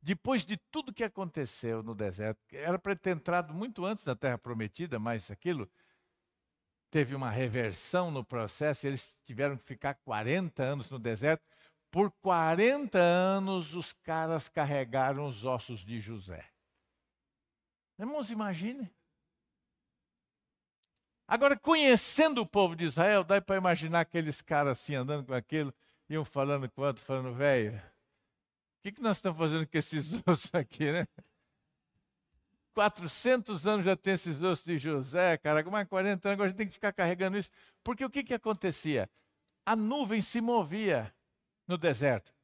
[0.00, 4.38] depois de tudo que aconteceu no deserto, era para ter entrado muito antes da terra
[4.38, 5.70] prometida, mas aquilo
[6.90, 11.44] teve uma reversão no processo, eles tiveram que ficar 40 anos no deserto.
[11.92, 16.42] Por 40 anos, os caras carregaram os ossos de José.
[17.98, 18.90] Irmãos, imagine.
[21.28, 25.72] Agora, conhecendo o povo de Israel, dá para imaginar aqueles caras assim, andando com aquilo,
[26.08, 30.14] iam falando com o outro, falando, velho, o que, que nós estamos fazendo com esses
[30.26, 31.06] ossos aqui, né?
[32.72, 36.56] 400 anos já tem esses ossos de José, cara, mais 40 anos, agora a gente
[36.56, 37.50] tem que ficar carregando isso.
[37.84, 39.10] Porque o que, que acontecia?
[39.66, 41.14] A nuvem se movia
[41.66, 42.34] no deserto.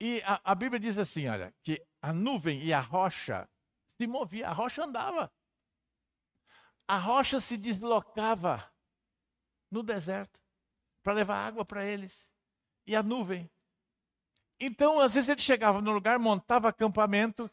[0.00, 3.48] E a, a Bíblia diz assim: olha, que a nuvem e a rocha
[3.96, 5.32] se movia, a rocha andava.
[6.86, 8.70] A rocha se deslocava
[9.70, 10.38] no deserto
[11.02, 12.30] para levar água para eles.
[12.86, 13.50] E a nuvem.
[14.60, 17.50] Então, às vezes ele chegava no lugar, montava acampamento.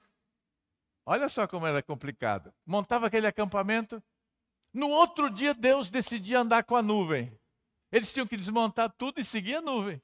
[1.05, 2.53] Olha só como era complicado.
[2.65, 4.03] Montava aquele acampamento.
[4.73, 7.37] No outro dia, Deus decidia andar com a nuvem.
[7.91, 10.01] Eles tinham que desmontar tudo e seguir a nuvem.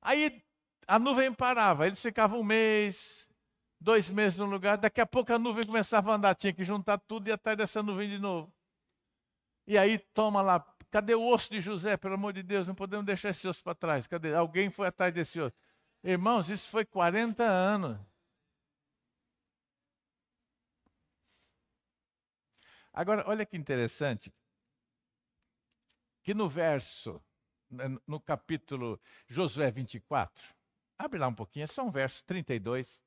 [0.00, 0.42] Aí
[0.86, 3.28] a nuvem parava, eles ficavam um mês,
[3.80, 6.98] dois meses no lugar, daqui a pouco a nuvem começava a andar, tinha que juntar
[6.98, 8.52] tudo e atrás dessa nuvem de novo.
[9.66, 11.96] E aí toma lá, cadê o osso de José?
[11.96, 14.06] Pelo amor de Deus, não podemos deixar esse osso para trás.
[14.06, 14.34] Cadê?
[14.34, 15.56] Alguém foi atrás desse osso.
[16.04, 17.98] Irmãos, isso foi 40 anos.
[22.92, 24.32] Agora, olha que interessante,
[26.22, 27.22] que no verso,
[28.06, 30.44] no capítulo Josué 24,
[30.98, 33.02] abre lá um pouquinho, é só um verso 32.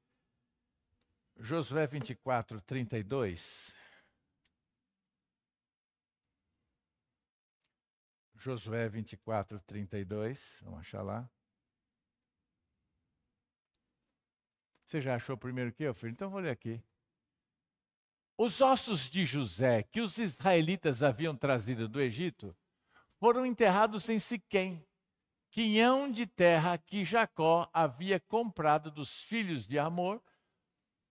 [1.38, 3.74] Josué 24, 32.
[8.36, 10.60] Josué 24, 32.
[10.62, 11.30] Vamos achar lá.
[14.86, 16.12] Você já achou primeiro que eu, filho?
[16.12, 16.82] Então vou ler aqui.
[18.38, 22.56] Os ossos de José, que os israelitas haviam trazido do Egito,
[23.20, 24.86] foram enterrados em Siquém,
[25.52, 30.24] quinhão de terra que Jacó havia comprado dos filhos de Amor,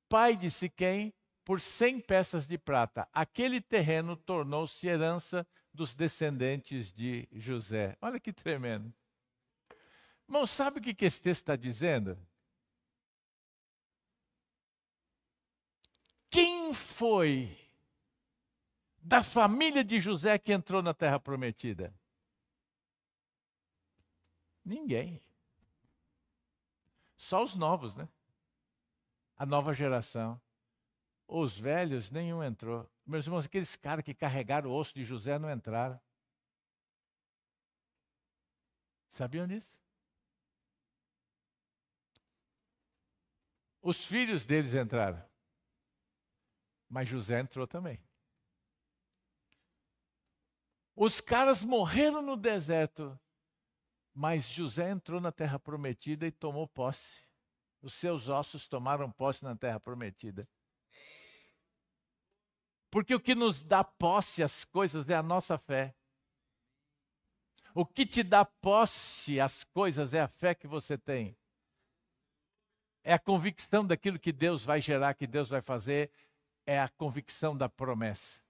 [0.08, 1.12] pai de Siquém,
[1.44, 3.08] por cem peças de prata.
[3.12, 7.96] Aquele terreno tornou-se herança dos descendentes de José.
[8.00, 8.92] Olha que tremendo.
[10.26, 12.18] Irmão, sabe o que esse texto está dizendo?
[16.30, 17.57] Quem foi
[19.00, 21.94] da família de José que entrou na terra prometida?
[24.64, 25.20] Ninguém.
[27.16, 28.08] Só os novos, né?
[29.37, 30.40] A nova geração.
[31.26, 32.90] Os velhos, nenhum entrou.
[33.06, 36.00] Meus irmãos, aqueles caras que carregaram o osso de José não entraram.
[39.11, 39.78] Sabiam disso?
[43.82, 45.22] Os filhos deles entraram.
[46.88, 47.98] Mas José entrou também.
[51.00, 53.16] Os caras morreram no deserto,
[54.12, 57.20] mas José entrou na terra prometida e tomou posse.
[57.80, 60.48] Os seus ossos tomaram posse na terra prometida.
[62.90, 65.94] Porque o que nos dá posse às coisas é a nossa fé.
[67.72, 71.38] O que te dá posse às coisas é a fé que você tem.
[73.04, 76.11] É a convicção daquilo que Deus vai gerar, que Deus vai fazer,
[76.66, 78.47] é a convicção da promessa.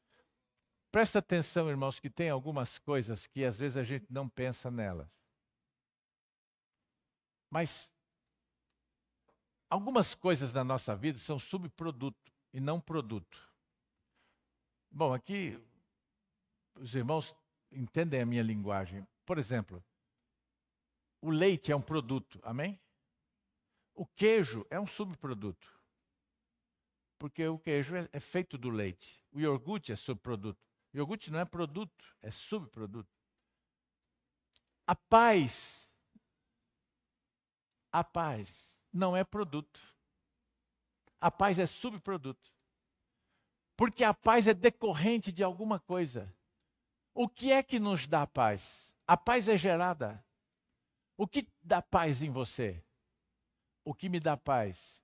[0.91, 5.11] Presta atenção, irmãos, que tem algumas coisas que às vezes a gente não pensa nelas.
[7.51, 7.91] Mas
[9.69, 13.39] algumas coisas da nossa vida são subproduto e não produto.
[14.91, 15.63] Bom, aqui
[16.75, 17.35] os irmãos
[17.71, 19.07] entendem a minha linguagem.
[19.27, 19.85] Por exemplo,
[21.21, 22.81] o leite é um produto, amém?
[23.95, 25.77] O queijo é um subproduto.
[27.19, 29.21] Porque o queijo é, é feito do leite.
[29.33, 30.68] O iogurte é subproduto.
[30.99, 33.11] Iogurte não é produto, é subproduto.
[34.87, 35.93] A paz,
[37.93, 39.81] a paz não é produto.
[41.21, 42.51] A paz é subproduto.
[43.77, 46.35] Porque a paz é decorrente de alguma coisa.
[47.15, 48.93] O que é que nos dá paz?
[49.07, 50.25] A paz é gerada.
[51.17, 52.83] O que dá paz em você?
[53.85, 55.03] O que me dá paz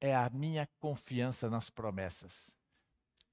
[0.00, 2.52] é a minha confiança nas promessas.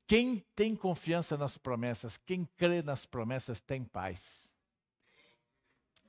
[0.09, 4.51] Quem tem confiança nas promessas, quem crê nas promessas, tem paz.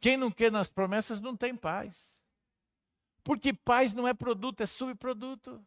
[0.01, 2.25] Quem não crê nas promessas não tem paz.
[3.23, 5.63] Porque paz não é produto, é subproduto.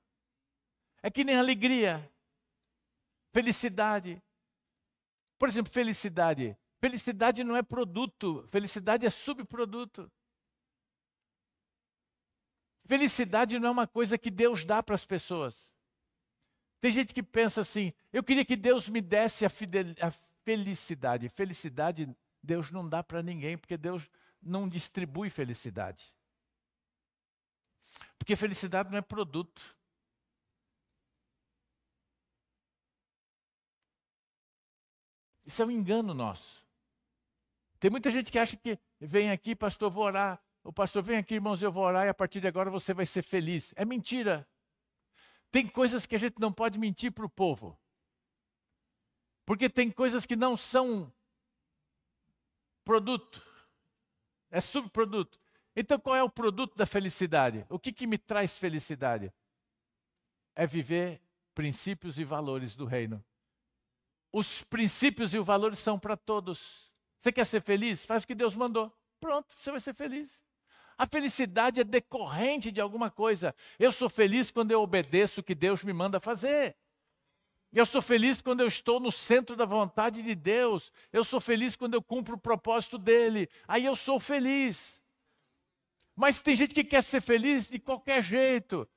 [1.04, 2.12] É que nem alegria.
[3.32, 4.20] Felicidade.
[5.38, 6.58] Por exemplo, felicidade.
[6.80, 10.12] Felicidade não é produto, felicidade é subproduto.
[12.88, 15.73] Felicidade não é uma coisa que Deus dá para as pessoas.
[16.84, 19.48] Tem gente que pensa assim: eu queria que Deus me desse a,
[20.02, 20.12] a
[20.44, 21.30] felicidade.
[21.30, 22.14] Felicidade
[22.44, 24.04] Deus não dá para ninguém, porque Deus
[24.42, 26.14] não distribui felicidade.
[28.20, 29.62] Porque felicidade não é produto.
[35.46, 36.62] Isso é um engano nosso.
[37.80, 40.38] Tem muita gente que acha que vem aqui, pastor, vou orar.
[40.62, 43.06] O pastor vem aqui, irmãos, eu vou orar e a partir de agora você vai
[43.06, 43.72] ser feliz.
[43.78, 44.46] É mentira.
[45.54, 47.80] Tem coisas que a gente não pode mentir para o povo.
[49.46, 51.14] Porque tem coisas que não são
[52.84, 53.40] produto,
[54.50, 55.40] é subproduto.
[55.76, 57.68] Então qual é o produto da felicidade?
[57.70, 59.32] O que, que me traz felicidade?
[60.56, 61.22] É viver
[61.54, 63.24] princípios e valores do reino.
[64.32, 66.92] Os princípios e os valores são para todos.
[67.22, 68.04] Você quer ser feliz?
[68.04, 68.92] Faz o que Deus mandou.
[69.20, 70.42] Pronto, você vai ser feliz.
[70.98, 73.56] A felicidade é decorrente de alguma coisa.
[73.80, 76.76] Eu sou feliz quando eu obedeço o que Deus me manda fazer.
[77.74, 80.92] Eu sou feliz quando eu estou no centro da vontade de Deus.
[81.12, 83.50] Eu sou feliz quando eu cumpro o propósito dele.
[83.68, 85.02] Aí eu sou feliz.
[86.16, 88.88] Mas tem gente que quer ser feliz de qualquer jeito.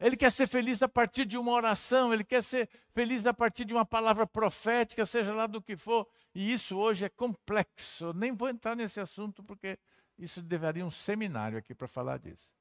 [0.00, 3.64] Ele quer ser feliz a partir de uma oração, ele quer ser feliz a partir
[3.64, 6.08] de uma palavra profética, seja lá do que for.
[6.34, 8.12] E isso hoje é complexo.
[8.12, 9.78] Nem vou entrar nesse assunto porque
[10.18, 12.52] isso deveria um seminário aqui para falar disso.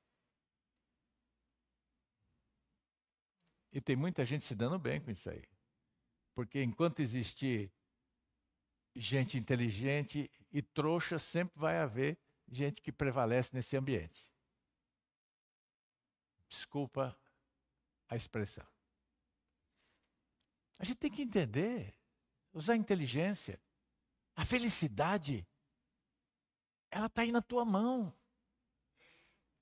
[3.71, 5.43] E tem muita gente se dando bem com isso aí.
[6.33, 7.71] Porque enquanto existir
[8.95, 14.29] gente inteligente e trouxa, sempre vai haver gente que prevalece nesse ambiente.
[16.49, 17.17] Desculpa
[18.09, 18.67] a expressão.
[20.79, 21.93] A gente tem que entender,
[22.51, 23.61] usar a inteligência.
[24.35, 25.47] A felicidade
[26.91, 28.13] ela está aí na tua mão.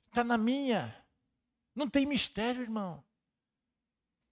[0.07, 0.93] Está na minha.
[1.75, 3.03] Não tem mistério, irmão.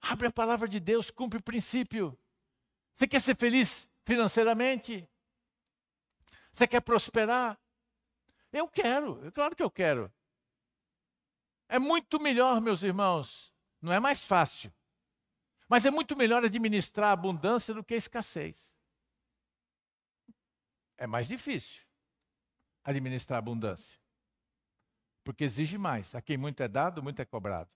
[0.01, 2.17] Abre a palavra de Deus, cumpre o princípio.
[2.93, 5.07] Você quer ser feliz financeiramente?
[6.51, 7.59] Você quer prosperar?
[8.51, 10.11] Eu quero, é claro que eu quero.
[11.69, 13.53] É muito melhor, meus irmãos.
[13.79, 14.73] Não é mais fácil.
[15.69, 18.71] Mas é muito melhor administrar a abundância do que a escassez.
[20.97, 21.86] É mais difícil
[22.87, 23.99] administrar abundância.
[25.23, 26.15] Porque exige mais.
[26.15, 27.69] A quem muito é dado, muito é cobrado.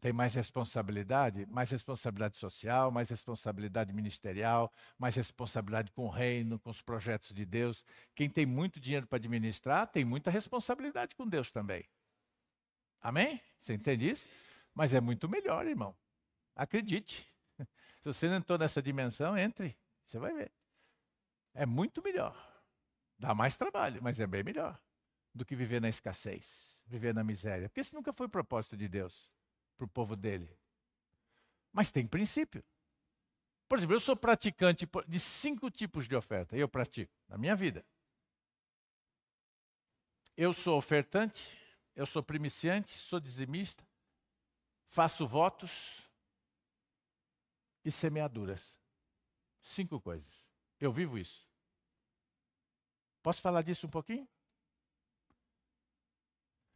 [0.00, 6.70] Tem mais responsabilidade, mais responsabilidade social, mais responsabilidade ministerial, mais responsabilidade com o reino, com
[6.70, 7.84] os projetos de Deus.
[8.14, 11.88] Quem tem muito dinheiro para administrar, tem muita responsabilidade com Deus também.
[13.00, 13.40] Amém?
[13.60, 14.28] Você entende isso?
[14.74, 15.96] Mas é muito melhor, irmão.
[16.54, 17.28] Acredite.
[18.02, 19.76] Se você não entrou nessa dimensão, entre.
[20.06, 20.52] Você vai ver.
[21.54, 22.47] É muito melhor.
[23.18, 24.80] Dá mais trabalho, mas é bem melhor
[25.34, 27.68] do que viver na escassez, viver na miséria.
[27.68, 29.30] Porque esse nunca foi o propósito de Deus
[29.76, 30.48] para o povo dele.
[31.72, 32.64] Mas tem princípio.
[33.68, 36.56] Por exemplo, eu sou praticante de cinco tipos de oferta.
[36.56, 37.84] Eu pratico na minha vida.
[40.36, 41.58] Eu sou ofertante,
[41.96, 43.84] eu sou primiciante, sou dizimista,
[44.86, 46.08] faço votos
[47.84, 48.78] e semeaduras.
[49.60, 50.46] Cinco coisas.
[50.80, 51.47] Eu vivo isso.
[53.28, 54.26] Posso falar disso um pouquinho?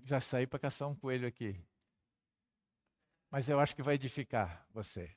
[0.05, 1.59] Já saí para caçar um coelho aqui.
[3.31, 5.17] Mas eu acho que vai edificar você.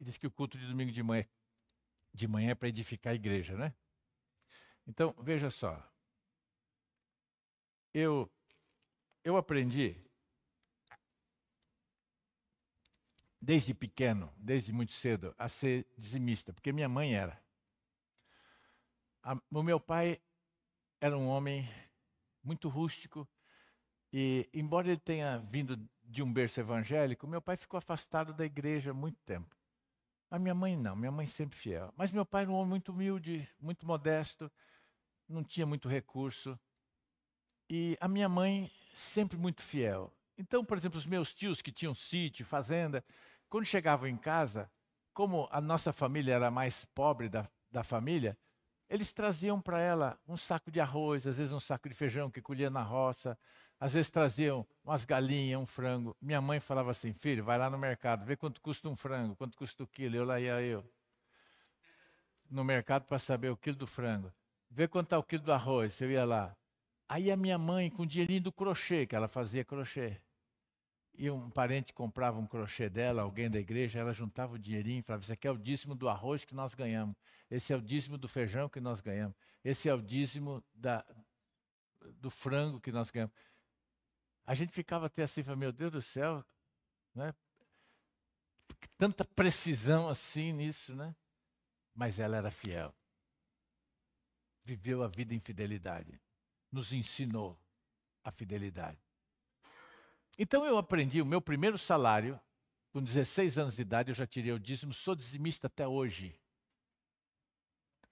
[0.00, 1.28] Diz, que o culto de domingo de manhã,
[2.14, 3.74] de manhã é para edificar a igreja, né?
[4.86, 5.86] Então, veja só.
[7.92, 8.32] Eu,
[9.22, 10.02] eu aprendi,
[13.38, 17.49] desde pequeno, desde muito cedo, a ser dizimista, porque minha mãe era.
[19.22, 20.20] A, o meu pai
[21.00, 21.68] era um homem
[22.42, 23.28] muito rústico
[24.12, 28.90] e, embora ele tenha vindo de um berço evangélico, meu pai ficou afastado da igreja
[28.90, 29.54] há muito tempo.
[30.30, 31.92] A minha mãe não, minha mãe sempre fiel.
[31.96, 34.50] Mas meu pai era um homem muito humilde, muito modesto,
[35.28, 36.58] não tinha muito recurso.
[37.68, 40.12] E a minha mãe sempre muito fiel.
[40.36, 43.04] Então, por exemplo, os meus tios que tinham sítio, fazenda,
[43.48, 44.70] quando chegavam em casa,
[45.12, 48.38] como a nossa família era mais pobre da, da família,
[48.90, 52.42] eles traziam para ela um saco de arroz, às vezes um saco de feijão que
[52.42, 53.38] colhia na roça,
[53.78, 56.16] às vezes traziam umas galinhas, um frango.
[56.20, 59.56] Minha mãe falava assim: filho, vai lá no mercado, vê quanto custa um frango, quanto
[59.56, 60.16] custa o quilo.
[60.16, 60.84] Eu lá ia eu
[62.50, 64.32] no mercado para saber o quilo do frango.
[64.68, 66.00] Vê quanto está o quilo do arroz.
[66.00, 66.56] Eu ia lá.
[67.08, 70.20] Aí a minha mãe, com o dinheirinho do crochê, que ela fazia crochê,
[71.14, 75.02] e um parente comprava um crochê dela, alguém da igreja, ela juntava o dinheirinho e
[75.02, 77.16] falava: Isso aqui é o dízimo do arroz que nós ganhamos,
[77.50, 81.04] esse é o dízimo do feijão que nós ganhamos, esse é o dízimo da,
[82.20, 83.34] do frango que nós ganhamos.
[84.46, 86.44] A gente ficava até assim, meu Deus do céu,
[87.14, 87.34] né?
[88.96, 91.14] tanta precisão assim nisso, né?
[91.94, 92.94] Mas ela era fiel.
[94.64, 96.20] Viveu a vida em fidelidade.
[96.70, 97.60] Nos ensinou
[98.22, 98.98] a fidelidade.
[100.42, 102.40] Então eu aprendi o meu primeiro salário,
[102.92, 106.40] com 16 anos de idade, eu já tirei o dízimo, sou dizimista até hoje.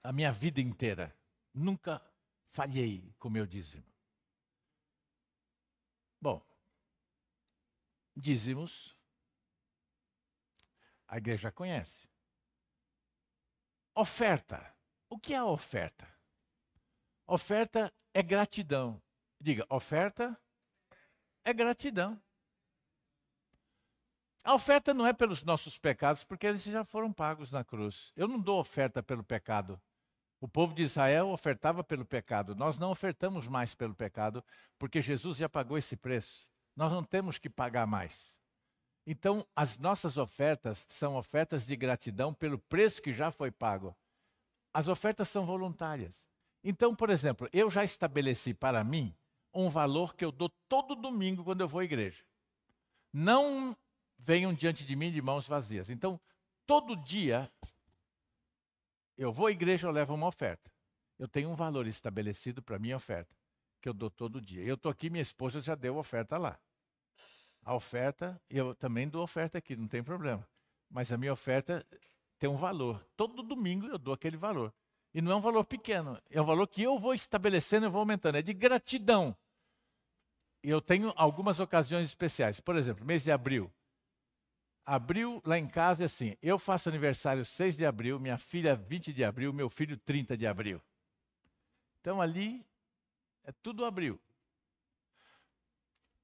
[0.03, 1.17] A minha vida inteira.
[1.55, 2.03] Nunca
[2.51, 3.87] falhei com o meu dízimo.
[6.21, 6.47] Bom,
[8.15, 8.95] dízimos,
[11.07, 12.11] a igreja conhece.
[13.95, 14.77] Oferta.
[15.09, 16.07] O que é oferta?
[17.27, 19.03] Oferta é gratidão.
[19.41, 20.39] Diga, oferta
[21.45, 22.21] é gratidão.
[24.45, 28.13] A oferta não é pelos nossos pecados, porque eles já foram pagos na cruz.
[28.17, 29.81] Eu não dou oferta pelo pecado.
[30.41, 32.55] O povo de Israel ofertava pelo pecado.
[32.55, 34.43] Nós não ofertamos mais pelo pecado,
[34.79, 36.49] porque Jesus já pagou esse preço.
[36.77, 38.39] Nós não temos que pagar mais.
[39.05, 43.97] Então, as nossas ofertas são ofertas de gratidão pelo preço que já foi pago.
[44.73, 46.15] As ofertas são voluntárias.
[46.63, 49.15] Então, por exemplo, eu já estabeleci para mim
[49.53, 52.23] um valor que eu dou todo domingo quando eu vou à igreja.
[53.13, 53.77] Não
[54.19, 55.91] venham diante de mim de mãos vazias.
[55.91, 56.21] Então,
[56.67, 57.51] todo dia
[59.17, 60.71] eu vou à igreja, eu levo uma oferta.
[61.19, 63.37] Eu tenho um valor estabelecido para minha oferta,
[63.81, 64.63] que eu dou todo dia.
[64.63, 66.59] Eu estou aqui, minha esposa já deu oferta lá.
[67.65, 70.47] A oferta, eu também dou oferta aqui, não tem problema.
[70.89, 71.85] Mas a minha oferta
[72.39, 73.05] tem um valor.
[73.17, 74.73] Todo domingo eu dou aquele valor.
[75.15, 78.01] E não é um valor pequeno, é um valor que eu vou estabelecendo e vou
[78.01, 78.37] aumentando.
[78.37, 79.37] É de gratidão.
[80.63, 82.61] E eu tenho algumas ocasiões especiais.
[82.61, 83.73] Por exemplo, mês de abril.
[84.85, 89.13] Abril, lá em casa, é assim: eu faço aniversário 6 de abril, minha filha 20
[89.13, 90.83] de abril, meu filho 30 de abril.
[92.01, 92.67] Então ali
[93.45, 94.21] é tudo abril.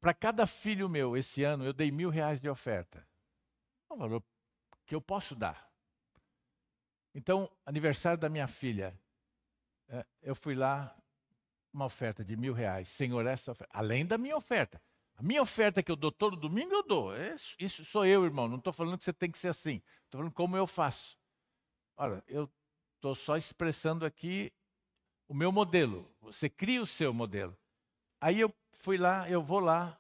[0.00, 3.06] Para cada filho meu, esse ano, eu dei mil reais de oferta.
[3.88, 4.22] É um valor
[4.84, 5.73] que eu posso dar.
[7.14, 8.98] Então, aniversário da minha filha,
[9.88, 10.94] é, eu fui lá,
[11.72, 12.88] uma oferta de mil reais.
[12.88, 14.80] Senhor, essa oferta, além da minha oferta.
[15.16, 17.16] A minha oferta que eu dou todo domingo, eu dou.
[17.16, 18.48] Isso, isso sou eu, irmão.
[18.48, 19.80] Não estou falando que você tem que ser assim.
[20.04, 21.16] Estou falando como eu faço.
[21.96, 22.50] Olha, eu
[22.96, 24.52] estou só expressando aqui
[25.28, 26.10] o meu modelo.
[26.20, 27.56] Você cria o seu modelo.
[28.20, 29.96] Aí eu fui lá, eu vou lá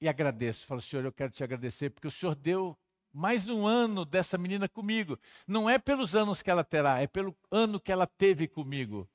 [0.00, 0.66] e agradeço.
[0.66, 2.78] Falo, Senhor, eu quero te agradecer porque o Senhor deu
[3.16, 5.18] mais um ano dessa menina comigo.
[5.46, 9.08] Não é pelos anos que ela terá, é pelo ano que ela teve comigo.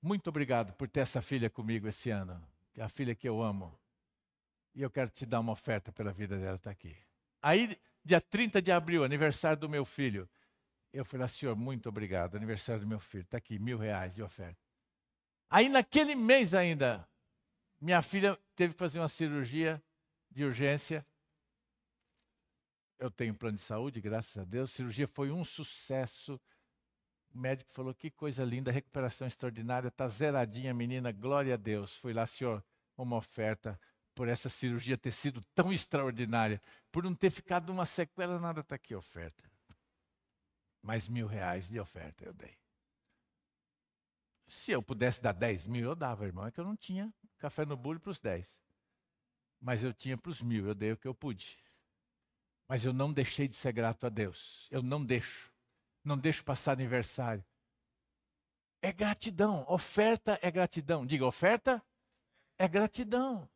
[0.00, 2.40] Muito obrigado por ter essa filha comigo esse ano,
[2.78, 3.76] a filha que eu amo.
[4.72, 6.96] E eu quero te dar uma oferta pela vida dela estar tá aqui.
[7.42, 10.28] Aí, dia 30 de abril, aniversário do meu filho.
[10.92, 13.22] Eu falei, Senhor, muito obrigado, aniversário do meu filho.
[13.22, 14.60] Está aqui, mil reais de oferta.
[15.50, 17.08] Aí, naquele mês ainda,
[17.80, 19.82] minha filha teve que fazer uma cirurgia
[20.30, 21.04] de urgência.
[22.98, 24.72] Eu tenho plano de saúde, graças a Deus.
[24.72, 26.40] A cirurgia foi um sucesso.
[27.32, 31.96] O médico falou: que coisa linda, recuperação extraordinária, está zeradinha, menina, glória a Deus.
[31.96, 32.64] Fui lá, senhor,
[32.96, 33.78] uma oferta
[34.14, 38.74] por essa cirurgia ter sido tão extraordinária, por não ter ficado uma sequela, nada, está
[38.74, 39.48] aqui oferta.
[40.82, 42.58] Mais mil reais de oferta eu dei.
[44.48, 46.46] Se eu pudesse dar 10 mil, eu dava, irmão.
[46.46, 48.58] É que eu não tinha café no bule para os 10.
[49.60, 51.58] Mas eu tinha para os mil, eu dei o que eu pude.
[52.68, 54.68] Mas eu não deixei de ser grato a Deus.
[54.70, 55.50] Eu não deixo.
[56.04, 57.44] Não deixo passar aniversário.
[58.82, 59.64] É gratidão.
[59.68, 61.06] Oferta é gratidão.
[61.06, 61.82] Diga, oferta
[62.58, 63.48] é gratidão.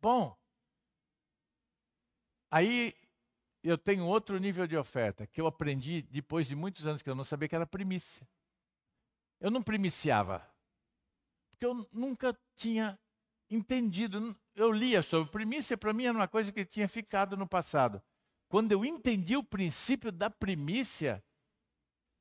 [0.00, 0.36] Bom.
[2.50, 2.94] Aí
[3.62, 7.14] eu tenho outro nível de oferta que eu aprendi depois de muitos anos que eu
[7.14, 8.28] não sabia que era primícia.
[9.40, 10.46] Eu não primiciava.
[11.50, 12.98] Porque eu nunca tinha
[13.48, 14.36] entendido.
[14.54, 18.02] Eu lia sobre primícia, para mim era uma coisa que tinha ficado no passado.
[18.52, 21.24] Quando eu entendi o princípio da primícia,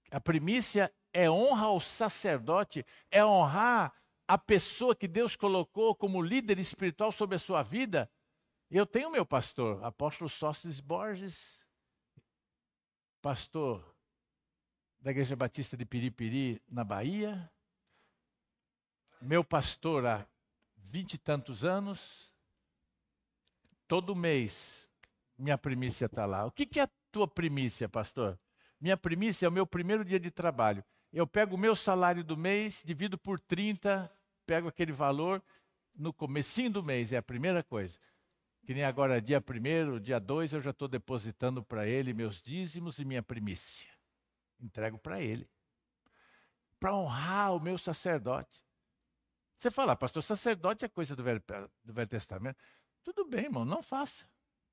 [0.09, 3.93] a primícia é honra ao sacerdote, é honrar
[4.25, 8.09] a pessoa que Deus colocou como líder espiritual sobre a sua vida.
[8.69, 11.37] Eu tenho meu pastor, apóstolo Sócrates Borges,
[13.21, 13.93] pastor
[15.01, 17.51] da Igreja Batista de Piripiri, na Bahia.
[19.21, 20.25] Meu pastor há
[20.77, 22.33] vinte e tantos anos.
[23.85, 24.89] Todo mês,
[25.37, 26.45] minha primícia está lá.
[26.45, 28.39] O que, que é a tua primícia, pastor?
[28.79, 30.83] Minha primícia é o meu primeiro dia de trabalho.
[31.11, 34.11] Eu pego o meu salário do mês, divido por 30,
[34.45, 35.43] pego aquele valor
[35.93, 37.97] no comecinho do mês, é a primeira coisa.
[38.65, 42.99] Que nem agora, dia 1 dia 2, eu já estou depositando para ele meus dízimos
[42.99, 43.91] e minha primícia
[44.61, 45.49] entrego para ele.
[46.79, 48.61] Para honrar o meu sacerdote.
[49.57, 51.43] Você fala, pastor, sacerdote é coisa do Velho,
[51.83, 52.57] do Velho Testamento.
[53.03, 54.27] Tudo bem, irmão, não faça.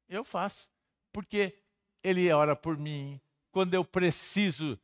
[0.09, 0.71] Eu faço.
[1.13, 1.59] Porque
[2.03, 3.21] ele ora por mim.
[3.51, 4.79] Quando eu preciso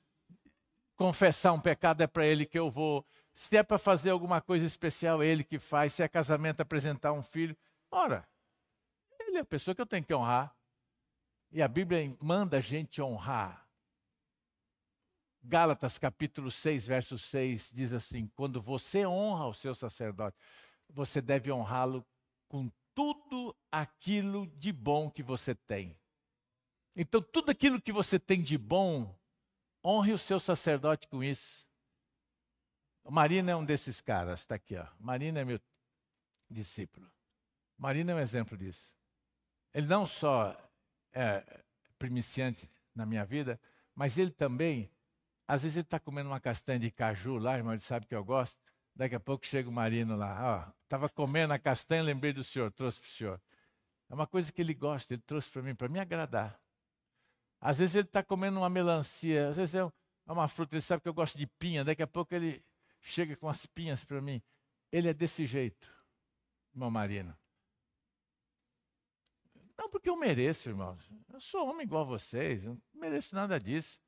[0.97, 3.07] confessar um pecado, é para ele que eu vou.
[3.35, 5.95] Se é para fazer alguma coisa especial, é ele que faz.
[5.95, 7.57] Se é casamento, apresentar um filho.
[7.91, 8.29] Ora,
[9.21, 10.55] ele é a pessoa que eu tenho que honrar.
[11.51, 13.65] E a Bíblia manda a gente honrar
[15.47, 20.39] Gálatas capítulo 6, verso 6 diz assim: Quando você honra o seu sacerdote,
[20.89, 22.05] você deve honrá-lo
[22.49, 25.99] com tudo aquilo de bom que você tem.
[26.97, 29.19] Então, tudo aquilo que você tem de bom,
[29.85, 31.67] honre o seu sacerdote com isso.
[33.11, 34.87] Marina é um desses caras, está aqui, ó.
[34.99, 35.61] Marina é meu
[36.49, 37.11] discípulo.
[37.77, 38.95] Marina é um exemplo disso.
[39.75, 40.57] Ele não só
[41.13, 41.63] é
[41.99, 43.61] primiciante na minha vida,
[43.95, 44.91] mas ele também,
[45.47, 48.25] às vezes ele está comendo uma castanha de caju lá, irmão, ele sabe que eu
[48.25, 48.57] gosto.
[48.95, 52.71] Daqui a pouco chega o Marino lá, ó, estava comendo a castanha, lembrei do senhor,
[52.71, 53.43] trouxe para o senhor.
[54.09, 56.61] É uma coisa que ele gosta, ele trouxe para mim, para me agradar.
[57.61, 61.03] Às vezes ele está comendo uma melancia, às vezes é, é uma fruta, ele sabe
[61.03, 62.65] que eu gosto de pinha, daqui a pouco ele
[63.01, 64.41] chega com as pinhas para mim.
[64.93, 65.91] Ele é desse jeito,
[66.73, 67.37] irmão Marino.
[69.77, 71.11] Não porque eu mereço, irmãos.
[71.33, 74.01] Eu sou homem igual a vocês, não mereço nada disso.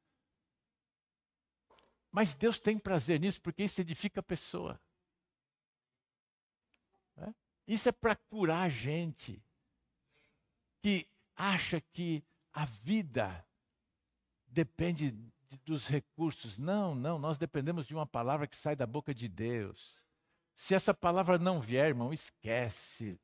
[2.11, 4.81] Mas Deus tem prazer nisso porque isso edifica a pessoa.
[7.17, 7.35] É?
[7.67, 9.43] Isso é para curar a gente
[10.83, 13.47] que acha que a vida
[14.47, 15.11] depende
[15.65, 16.57] dos recursos.
[16.57, 19.95] Não, não, nós dependemos de uma palavra que sai da boca de Deus.
[20.55, 23.21] Se essa palavra não vier, irmão, esquece.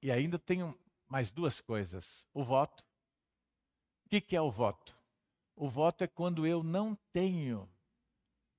[0.00, 2.84] E ainda tenho mais duas coisas: o voto.
[4.06, 4.96] O que, que é o voto?
[5.56, 7.68] O voto é quando eu não tenho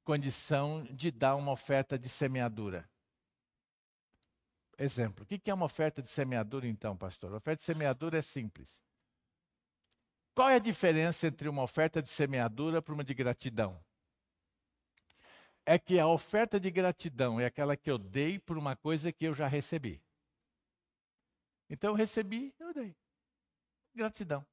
[0.04, 2.90] condição de dar uma oferta de semeadura.
[4.78, 7.34] Exemplo, o que é uma oferta de semeadura então, pastor?
[7.34, 8.80] A oferta de semeadura é simples.
[10.34, 13.82] Qual é a diferença entre uma oferta de semeadura para uma de gratidão?
[15.66, 19.26] É que a oferta de gratidão é aquela que eu dei por uma coisa que
[19.26, 20.04] eu já recebi.
[21.70, 22.96] Então eu recebi, eu dei.
[23.96, 24.46] Gratidão.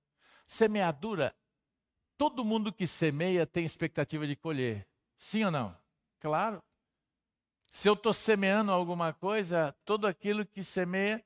[0.47, 1.35] Semeadura,
[2.23, 4.87] todo mundo que semeia tem expectativa de colher.
[5.19, 5.77] Sim ou não?
[6.21, 6.63] Claro.
[7.73, 11.21] Se eu estou semeando alguma coisa, tudo aquilo que semeia,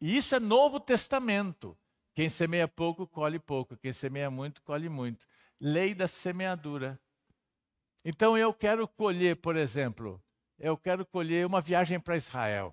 [0.00, 1.76] isso é Novo Testamento.
[2.14, 3.76] Quem semeia pouco, colhe pouco.
[3.76, 5.26] Quem semeia muito, colhe muito.
[5.58, 6.96] Lei da semeadura.
[8.04, 10.22] Então eu quero colher, por exemplo,
[10.60, 12.72] eu quero colher uma viagem para Israel.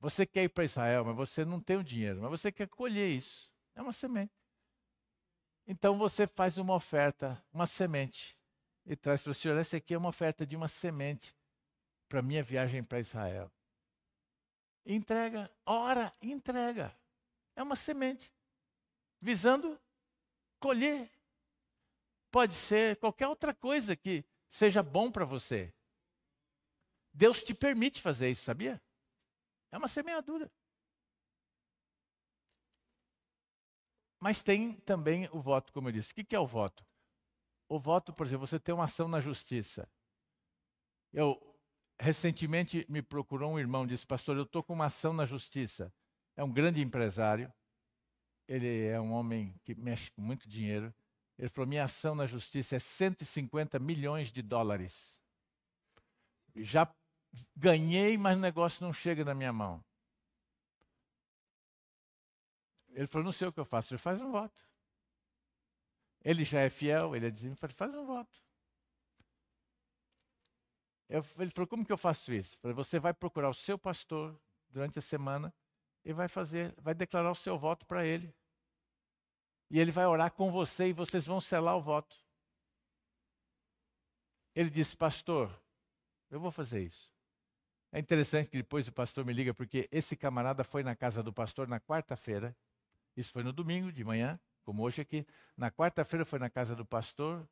[0.00, 3.08] Você quer ir para Israel, mas você não tem o dinheiro, mas você quer colher
[3.08, 3.50] isso.
[3.74, 4.37] É uma semente.
[5.70, 8.34] Então você faz uma oferta, uma semente,
[8.86, 11.36] e traz para o senhor: essa aqui é uma oferta de uma semente
[12.08, 13.52] para minha viagem para Israel.
[14.86, 16.96] Entrega, ora, entrega.
[17.54, 18.32] É uma semente,
[19.20, 19.78] visando
[20.58, 21.10] colher.
[22.30, 25.74] Pode ser qualquer outra coisa que seja bom para você.
[27.12, 28.80] Deus te permite fazer isso, sabia?
[29.70, 30.50] É uma semeadura.
[34.20, 36.12] Mas tem também o voto, como eu disse.
[36.12, 36.84] O que é o voto?
[37.68, 39.88] O voto, por exemplo, você tem uma ação na justiça.
[41.12, 41.40] Eu
[42.00, 45.92] recentemente me procurou um irmão, disse: "Pastor, eu estou com uma ação na justiça".
[46.36, 47.52] É um grande empresário.
[48.48, 50.94] Ele é um homem que mexe com muito dinheiro.
[51.38, 55.22] Ele falou: "Minha ação na justiça é 150 milhões de dólares".
[56.56, 56.88] Já
[57.56, 59.82] ganhei, mas o negócio não chega na minha mão.
[62.98, 63.94] Ele falou: não sei o que eu faço.
[63.94, 64.60] Ele faz um voto.
[66.24, 68.42] Ele já é fiel, ele é dizimento, faz um voto.
[71.08, 72.58] Eu, ele falou: como que eu faço isso?
[72.58, 74.36] falei, você vai procurar o seu pastor
[74.68, 75.54] durante a semana
[76.04, 78.34] e vai fazer, vai declarar o seu voto para ele.
[79.70, 82.16] E ele vai orar com você e vocês vão selar o voto.
[84.56, 85.56] Ele disse, pastor,
[86.30, 87.12] eu vou fazer isso.
[87.92, 91.32] É interessante que depois o pastor me liga, porque esse camarada foi na casa do
[91.32, 92.56] pastor na quarta-feira.
[93.18, 95.26] Isso foi no domingo de manhã, como hoje aqui.
[95.56, 97.48] Na quarta-feira foi na casa do pastor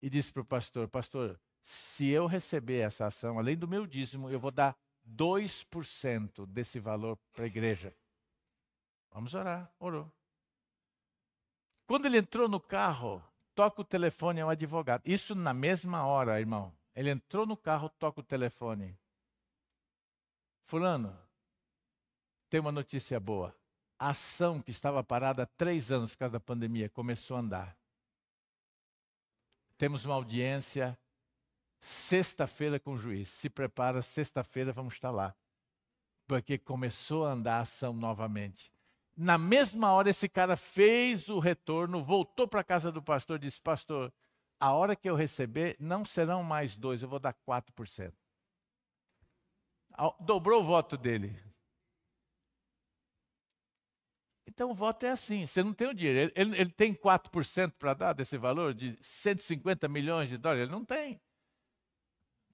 [0.00, 4.30] e disse para o pastor: Pastor, se eu receber essa ação, além do meu dízimo,
[4.30, 4.74] eu vou dar
[5.06, 7.94] 2% desse valor para a igreja.
[9.10, 9.70] Vamos orar.
[9.78, 10.10] Orou.
[11.84, 13.22] Quando ele entrou no carro,
[13.54, 15.02] toca o telefone ao advogado.
[15.04, 16.74] Isso na mesma hora, irmão.
[16.94, 18.98] Ele entrou no carro, toca o telefone.
[20.64, 21.14] Fulano,
[22.48, 23.54] tem uma notícia boa.
[24.02, 27.76] A ação que estava parada há três anos por causa da pandemia começou a andar.
[29.78, 30.98] Temos uma audiência
[31.78, 33.28] sexta-feira com o juiz.
[33.28, 35.32] Se prepara, sexta-feira vamos estar lá.
[36.26, 38.72] Porque começou a andar a ação novamente.
[39.16, 43.42] Na mesma hora, esse cara fez o retorno, voltou para a casa do pastor e
[43.42, 44.12] disse: Pastor,
[44.58, 48.12] a hora que eu receber, não serão mais dois, eu vou dar 4%
[50.20, 51.36] dobrou o voto dele.
[54.52, 56.30] Então o voto é assim: você não tem o dinheiro.
[56.36, 60.64] Ele, ele tem 4% para dar desse valor de 150 milhões de dólares?
[60.64, 61.18] Ele não tem.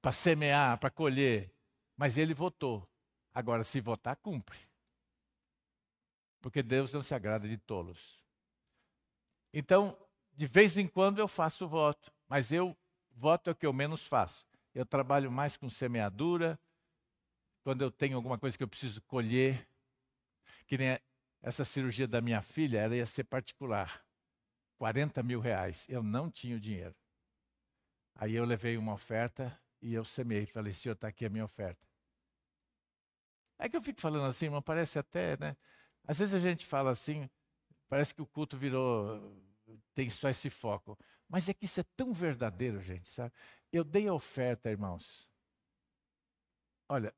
[0.00, 1.52] Para semear, para colher.
[1.96, 2.88] Mas ele votou.
[3.34, 4.56] Agora, se votar, cumpre.
[6.40, 8.22] Porque Deus não se agrada de tolos.
[9.52, 9.98] Então,
[10.34, 12.76] de vez em quando eu faço voto, mas eu
[13.10, 14.46] voto é o que eu menos faço.
[14.72, 16.60] Eu trabalho mais com semeadura,
[17.64, 19.68] quando eu tenho alguma coisa que eu preciso colher,
[20.64, 20.96] que nem
[21.40, 24.04] essa cirurgia da minha filha, ela ia ser particular.
[24.78, 25.84] 40 mil reais.
[25.88, 26.94] Eu não tinha o dinheiro.
[28.14, 30.46] Aí eu levei uma oferta e eu semei.
[30.46, 31.86] Falei, senhor, está aqui a minha oferta.
[33.58, 35.56] É que eu fico falando assim, mas parece até, né?
[36.06, 37.28] Às vezes a gente fala assim,
[37.88, 39.36] parece que o culto virou,
[39.94, 40.96] tem só esse foco.
[41.28, 43.32] Mas é que isso é tão verdadeiro, gente, sabe?
[43.72, 45.28] Eu dei a oferta, irmãos.
[46.88, 47.14] Olha,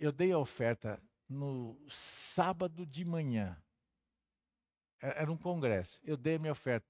[0.00, 3.56] eu dei a oferta no sábado de manhã.
[5.00, 6.00] Era um congresso.
[6.04, 6.86] Eu dei a minha oferta.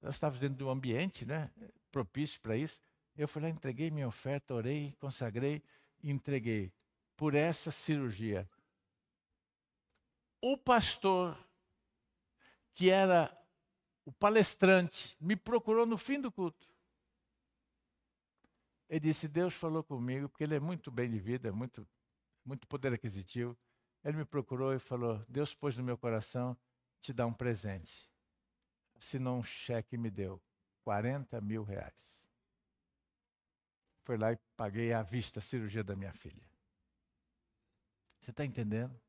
[0.00, 1.50] Nós estávamos dentro de um ambiente né,
[1.90, 2.80] propício para isso.
[3.16, 5.62] Eu fui lá, entreguei minha oferta, orei, consagrei
[6.02, 6.72] e entreguei
[7.16, 8.48] por essa cirurgia.
[10.40, 11.38] O pastor,
[12.74, 13.30] que era
[14.04, 16.68] o palestrante, me procurou no fim do culto.
[18.88, 21.86] Ele disse: Deus falou comigo, porque ele é muito bem de vida, é muito,
[22.44, 23.56] muito poder aquisitivo.
[24.04, 26.56] Ele me procurou e falou: Deus pôs no meu coração
[27.00, 28.10] te dar um presente.
[28.96, 30.40] Assinou um cheque e me deu
[30.84, 32.20] 40 mil reais.
[34.04, 36.42] Foi lá e paguei à vista a cirurgia da minha filha.
[38.20, 39.00] Você está entendendo?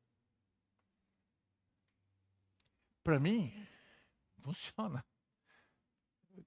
[3.02, 3.52] Para mim,
[4.40, 5.04] funciona.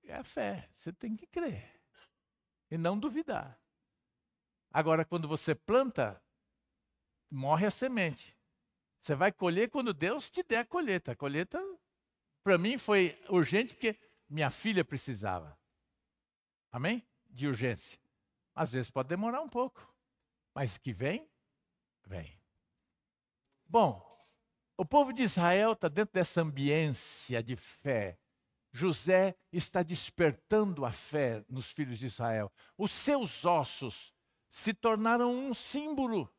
[0.04, 0.70] É a fé.
[0.76, 1.70] Você tem que crer.
[2.70, 3.58] E não duvidar.
[4.72, 6.22] Agora, quando você planta,
[7.30, 8.36] morre a semente.
[9.00, 11.12] Você vai colher quando Deus te der a colheita.
[11.12, 11.62] A colheita,
[12.44, 13.98] para mim, foi urgente porque
[14.30, 15.58] minha filha precisava.
[16.72, 17.06] Amém?
[17.26, 18.00] De urgência.
[18.54, 19.88] Às vezes pode demorar um pouco,
[20.54, 21.30] mas que vem,
[22.06, 22.42] vem.
[23.66, 24.04] Bom,
[24.76, 28.20] o povo de Israel está dentro dessa ambiência de fé.
[28.72, 32.52] José está despertando a fé nos filhos de Israel.
[32.78, 34.14] Os seus ossos
[34.50, 36.32] se tornaram um símbolo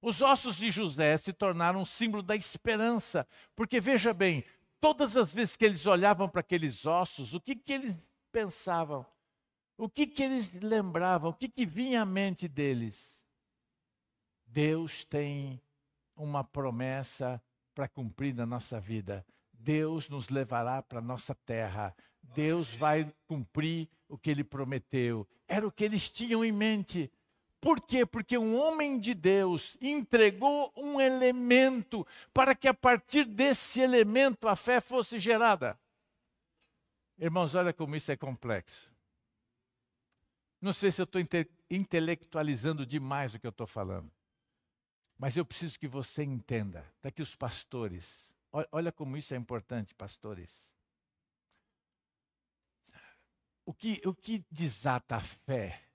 [0.00, 3.26] os ossos de José se tornaram um símbolo da esperança,
[3.56, 4.44] porque veja bem,
[4.80, 7.96] todas as vezes que eles olhavam para aqueles ossos, o que, que eles
[8.30, 9.04] pensavam?
[9.76, 11.30] O que, que eles lembravam?
[11.30, 13.22] O que, que vinha à mente deles?
[14.46, 15.60] Deus tem
[16.16, 17.40] uma promessa
[17.74, 19.24] para cumprir na nossa vida.
[19.52, 21.94] Deus nos levará para a nossa terra.
[22.22, 25.28] Deus vai cumprir o que ele prometeu.
[25.46, 27.10] Era o que eles tinham em mente.
[27.60, 28.06] Por quê?
[28.06, 34.54] Porque um homem de Deus entregou um elemento para que a partir desse elemento a
[34.54, 35.78] fé fosse gerada.
[37.18, 38.88] Irmãos, olha como isso é complexo.
[40.60, 44.10] Não sei se eu estou inte intelectualizando demais o que eu estou falando,
[45.16, 46.86] mas eu preciso que você entenda.
[46.96, 48.32] Está aqui os pastores.
[48.72, 50.72] Olha como isso é importante, pastores.
[53.66, 55.87] O que, o que desata a fé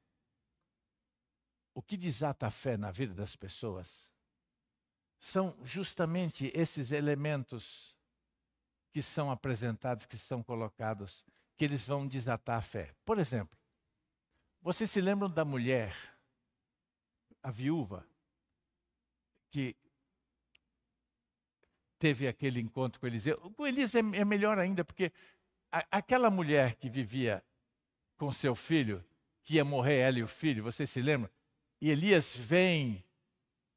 [1.73, 4.11] o que desata a fé na vida das pessoas
[5.17, 7.95] são justamente esses elementos
[8.91, 11.25] que são apresentados, que são colocados,
[11.57, 12.93] que eles vão desatar a fé.
[13.03, 13.57] Por exemplo,
[14.61, 15.95] vocês se lembram da mulher,
[17.41, 18.05] a viúva,
[19.49, 19.75] que
[21.97, 23.37] teve aquele encontro com Eliseu?
[23.51, 25.11] Com Eliseu é, é melhor ainda, porque
[25.71, 27.43] a, aquela mulher que vivia
[28.17, 29.03] com seu filho,
[29.41, 31.31] que ia morrer ela e o filho, vocês se lembram?
[31.83, 33.03] E Elias vem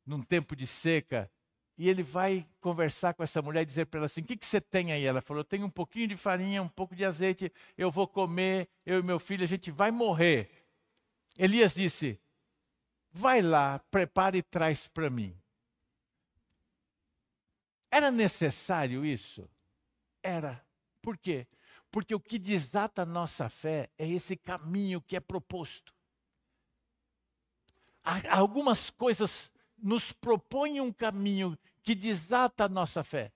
[0.07, 1.29] num tempo de seca
[1.77, 4.47] e ele vai conversar com essa mulher e dizer para ela assim: O que, que
[4.47, 5.05] você tem aí?
[5.05, 9.01] Ela falou: tenho um pouquinho de farinha, um pouco de azeite, eu vou comer, eu
[9.01, 10.49] e meu filho, a gente vai morrer.
[11.37, 12.21] Elias disse:
[13.11, 15.37] Vai lá, prepare e traz para mim.
[17.91, 19.51] Era necessário isso?
[20.23, 20.65] Era.
[21.03, 21.45] Por quê?
[21.91, 25.96] Porque o que desata a nossa fé é esse caminho que é proposto
[28.31, 33.33] algumas coisas nos propõem um caminho que desata a nossa fé.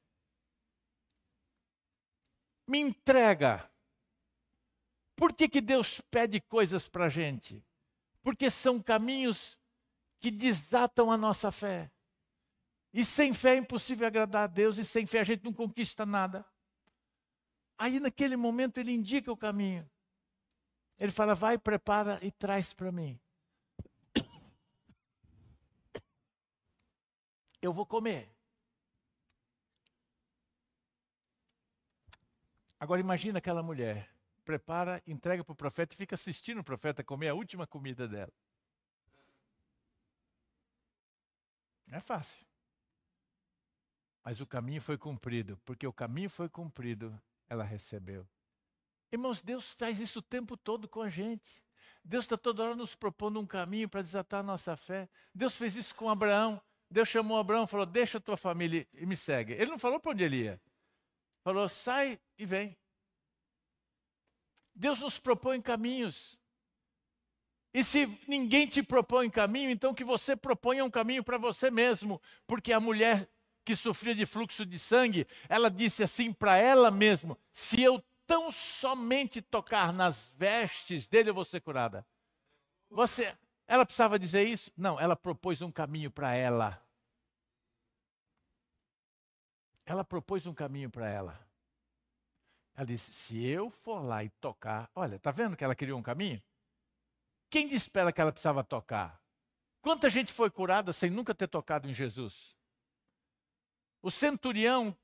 [2.67, 3.69] Me entrega.
[5.17, 7.65] Por que, que Deus pede coisas para a gente?
[8.23, 9.59] Porque são caminhos
[10.21, 11.91] que desatam a nossa fé.
[12.93, 16.07] E sem fé é impossível agradar a Deus, e sem fé a gente não conquista
[16.07, 16.45] nada.
[17.77, 19.89] Aí naquele momento ele indica o caminho.
[20.99, 23.19] Ele fala: vai, prepara e traz para mim.
[27.61, 28.29] Eu vou comer.
[32.79, 34.09] Agora imagina aquela mulher,
[34.45, 38.33] prepara, entrega para o profeta e fica assistindo o profeta comer a última comida dela.
[41.93, 42.47] É fácil.
[44.25, 48.27] Mas o caminho foi cumprido, porque o caminho foi cumprido, ela recebeu.
[49.13, 51.63] Irmãos, Deus faz isso o tempo todo com a gente.
[52.05, 55.09] Deus está toda hora nos propondo um caminho para desatar a nossa fé.
[55.35, 56.63] Deus fez isso com Abraão.
[56.91, 59.53] Deus chamou Abraão e falou: Deixa a tua família e me segue.
[59.53, 60.61] Ele não falou para onde ele ia.
[61.43, 62.77] Falou: Sai e vem.
[64.75, 66.39] Deus nos propõe caminhos.
[67.73, 72.21] E se ninguém te propõe caminho, então que você proponha um caminho para você mesmo.
[72.47, 73.29] Porque a mulher
[73.65, 78.51] que sofria de fluxo de sangue, ela disse assim para ela mesma: Se eu tão
[78.51, 82.05] somente tocar nas vestes dele, eu vou ser curada.
[82.89, 83.37] Você,
[83.71, 84.73] ela precisava dizer isso?
[84.77, 86.85] Não, ela propôs um caminho para ela.
[89.87, 91.41] Ela propôs um caminho para ela.
[92.75, 96.03] Ela disse: se eu for lá e tocar, olha, está vendo que ela criou um
[96.03, 96.43] caminho?
[97.49, 99.23] Quem disse para ela que ela precisava tocar?
[99.81, 102.57] Quanta gente foi curada sem nunca ter tocado em Jesus?
[104.03, 104.97] O centurião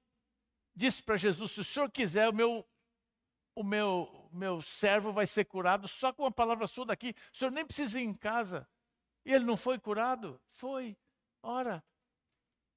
[0.74, 2.68] disse para Jesus: se o senhor quiser, o meu
[3.56, 7.14] o meu, meu servo vai ser curado só com uma palavra sua daqui.
[7.32, 8.68] O senhor nem precisa ir em casa.
[9.24, 10.38] E ele não foi curado?
[10.50, 10.94] Foi.
[11.42, 11.82] Ora.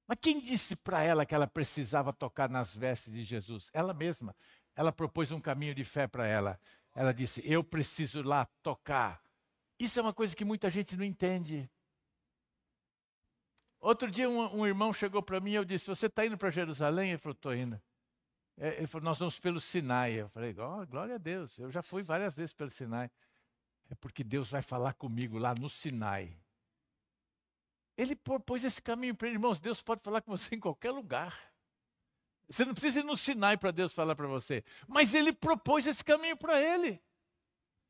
[0.06, 3.70] Mas quem disse para ela que ela precisava tocar nas vestes de Jesus?
[3.74, 4.34] Ela mesma.
[4.74, 6.58] Ela propôs um caminho de fé para ela.
[6.94, 9.22] Ela disse: Eu preciso lá tocar.
[9.78, 11.70] Isso é uma coisa que muita gente não entende.
[13.78, 16.50] Outro dia um, um irmão chegou para mim e eu disse: Você está indo para
[16.50, 17.10] Jerusalém?
[17.10, 17.80] Ele falou: Estou indo.
[18.62, 20.20] É, ele falou, nós vamos pelo Sinai.
[20.20, 23.10] Eu falei, oh, glória a Deus, eu já fui várias vezes pelo Sinai.
[23.88, 26.38] É porque Deus vai falar comigo lá no Sinai.
[27.96, 29.58] Ele pôs esse caminho para ele, irmãos.
[29.58, 31.50] Deus pode falar com você em qualquer lugar.
[32.48, 34.62] Você não precisa ir no Sinai para Deus falar para você.
[34.86, 37.02] Mas ele propôs esse caminho para ele.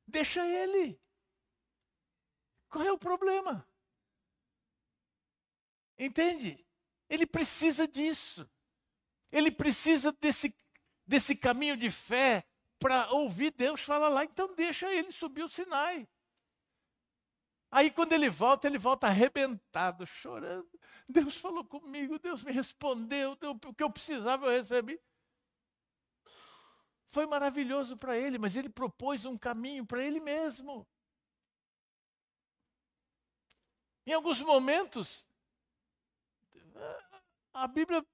[0.07, 1.01] Deixa ele.
[2.69, 3.67] Qual é o problema?
[5.99, 6.65] Entende?
[7.09, 8.49] Ele precisa disso.
[9.33, 10.55] Ele precisa desse,
[11.07, 12.45] desse caminho de fé
[12.79, 14.25] para ouvir Deus falar lá.
[14.25, 16.09] Então deixa ele subir o Sinai.
[17.71, 20.69] Aí quando ele volta, ele volta arrebentado, chorando.
[21.09, 25.01] Deus falou comigo, Deus me respondeu, deu, o que eu precisava eu recebi.
[27.11, 30.87] Foi maravilhoso para ele, mas ele propôs um caminho para ele mesmo.
[34.07, 35.25] Em alguns momentos,
[37.53, 38.05] a Bíblia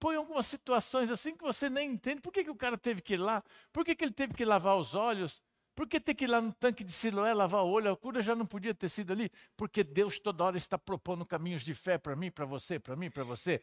[0.00, 2.22] põe algumas situações assim que você nem entende.
[2.22, 3.44] Por que, que o cara teve que ir lá?
[3.70, 5.42] Por que, que ele teve que lavar os olhos?
[5.74, 7.92] Por que ter que ir lá no tanque de Siloé lavar o olho?
[7.92, 9.30] A cura já não podia ter sido ali?
[9.56, 13.10] Porque Deus toda hora está propondo caminhos de fé para mim, para você, para mim,
[13.10, 13.62] para você.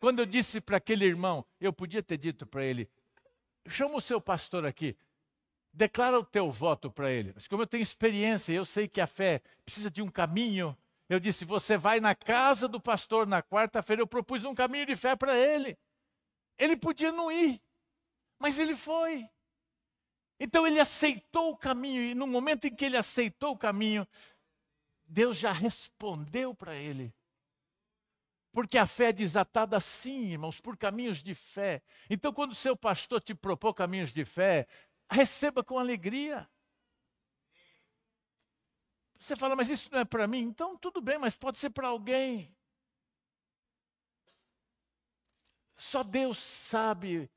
[0.00, 2.88] Quando eu disse para aquele irmão, eu podia ter dito para ele:
[3.68, 4.96] chama o seu pastor aqui,
[5.72, 7.32] declara o teu voto para ele.
[7.34, 10.76] Mas como eu tenho experiência, eu sei que a fé precisa de um caminho
[11.08, 14.02] eu disse: Você vai na casa do pastor na quarta-feira.
[14.02, 15.78] Eu propus um caminho de fé para ele.
[16.58, 17.60] Ele podia não ir,
[18.38, 19.28] mas ele foi.
[20.38, 24.06] Então ele aceitou o caminho, e no momento em que ele aceitou o caminho,
[25.06, 27.14] Deus já respondeu para ele.
[28.52, 31.82] Porque a fé é desatada assim, irmãos, por caminhos de fé.
[32.08, 34.68] Então, quando seu pastor te propôs caminhos de fé,
[35.10, 36.48] receba com alegria.
[39.24, 40.40] Você fala, mas isso não é para mim?
[40.40, 42.54] Então tudo bem, mas pode ser para alguém.
[45.78, 47.30] Só Deus sabe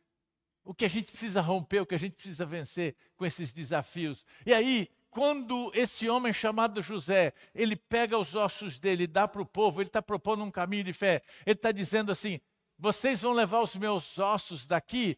[0.65, 4.25] o que a gente precisa romper, o que a gente precisa vencer com esses desafios.
[4.45, 9.45] E aí, quando esse homem chamado José, ele pega os ossos dele dá para o
[9.45, 11.23] povo, ele está propondo um caminho de fé.
[11.45, 12.41] Ele está dizendo assim:
[12.77, 15.17] vocês vão levar os meus ossos daqui.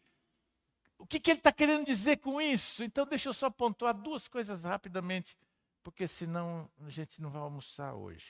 [0.96, 2.84] O que, que ele está querendo dizer com isso?
[2.84, 5.36] Então, deixa eu só pontuar duas coisas rapidamente
[5.82, 8.26] porque senão a gente não vai almoçar hoje.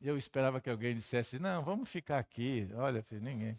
[0.00, 2.68] Eu esperava que alguém dissesse: não, vamos ficar aqui.
[2.74, 3.56] Olha, filho, ninguém.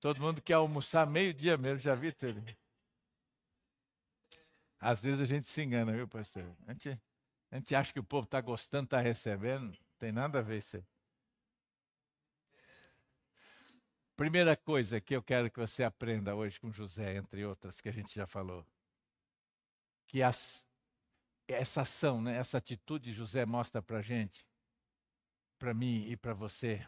[0.00, 2.42] Todo mundo quer almoçar meio-dia mesmo, já vi tudo.
[4.80, 6.44] Às vezes a gente se engana, viu, pastor?
[6.66, 7.00] A gente,
[7.50, 9.66] a gente acha que o povo está gostando, está recebendo.
[9.66, 10.84] Não tem nada a ver isso aí.
[14.16, 17.92] Primeira coisa que eu quero que você aprenda hoje com José, entre outras que a
[17.92, 18.64] gente já falou
[20.08, 20.66] que as,
[21.46, 24.44] essa ação, né, essa atitude José mostra para a gente,
[25.58, 26.86] para mim e para você,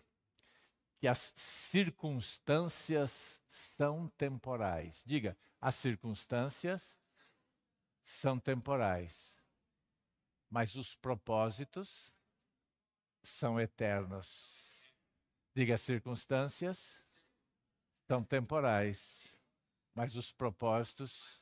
[0.98, 5.02] que as circunstâncias são temporais.
[5.04, 6.96] Diga, as circunstâncias
[8.02, 9.38] são temporais,
[10.48, 12.14] mas os propósitos
[13.22, 14.94] são eternos.
[15.54, 16.98] Diga, as circunstâncias
[18.06, 19.36] são temporais,
[19.94, 21.39] mas os propósitos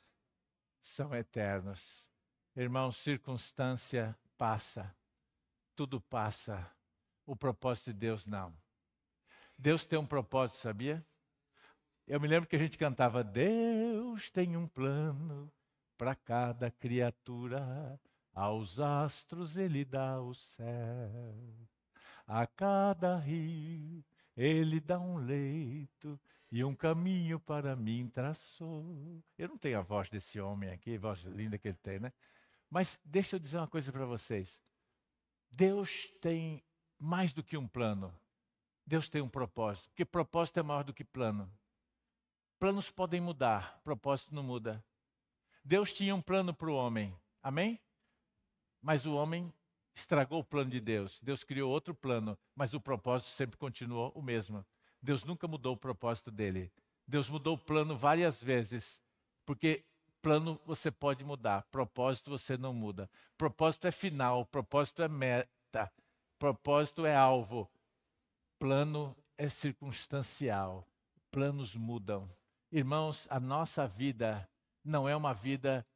[0.80, 2.08] são eternos.
[2.56, 4.94] Irmão, circunstância passa,
[5.76, 6.70] tudo passa,
[7.26, 8.56] O propósito de Deus não.
[9.56, 11.04] Deus tem um propósito, sabia?
[12.06, 15.52] Eu me lembro que a gente cantava: Deus tem um plano
[15.98, 18.00] para cada criatura,
[18.32, 21.68] aos astros ele dá o céu,
[22.26, 24.02] a cada rio
[24.36, 26.18] ele dá um leito
[26.50, 29.22] e um caminho para mim traçou.
[29.36, 32.12] Eu não tenho a voz desse homem aqui, a voz linda que ele tem, né?
[32.70, 34.62] Mas deixa eu dizer uma coisa para vocês.
[35.50, 36.62] Deus tem
[36.98, 38.14] mais do que um plano.
[38.86, 41.50] Deus tem um propósito, porque propósito é maior do que plano.
[42.58, 44.82] Planos podem mudar, propósito não muda.
[45.62, 47.78] Deus tinha um plano para o homem, amém?
[48.80, 49.52] Mas o homem
[49.94, 51.20] estragou o plano de Deus.
[51.20, 54.64] Deus criou outro plano, mas o propósito sempre continuou o mesmo.
[55.02, 56.70] Deus nunca mudou o propósito dele.
[57.06, 59.00] Deus mudou o plano várias vezes,
[59.46, 59.84] porque
[60.20, 63.08] plano você pode mudar, propósito você não muda.
[63.36, 65.90] Propósito é final, propósito é meta,
[66.38, 67.70] propósito é alvo.
[68.58, 70.86] Plano é circunstancial.
[71.30, 72.28] Planos mudam.
[72.70, 74.46] Irmãos, a nossa vida
[74.84, 75.86] não é uma vida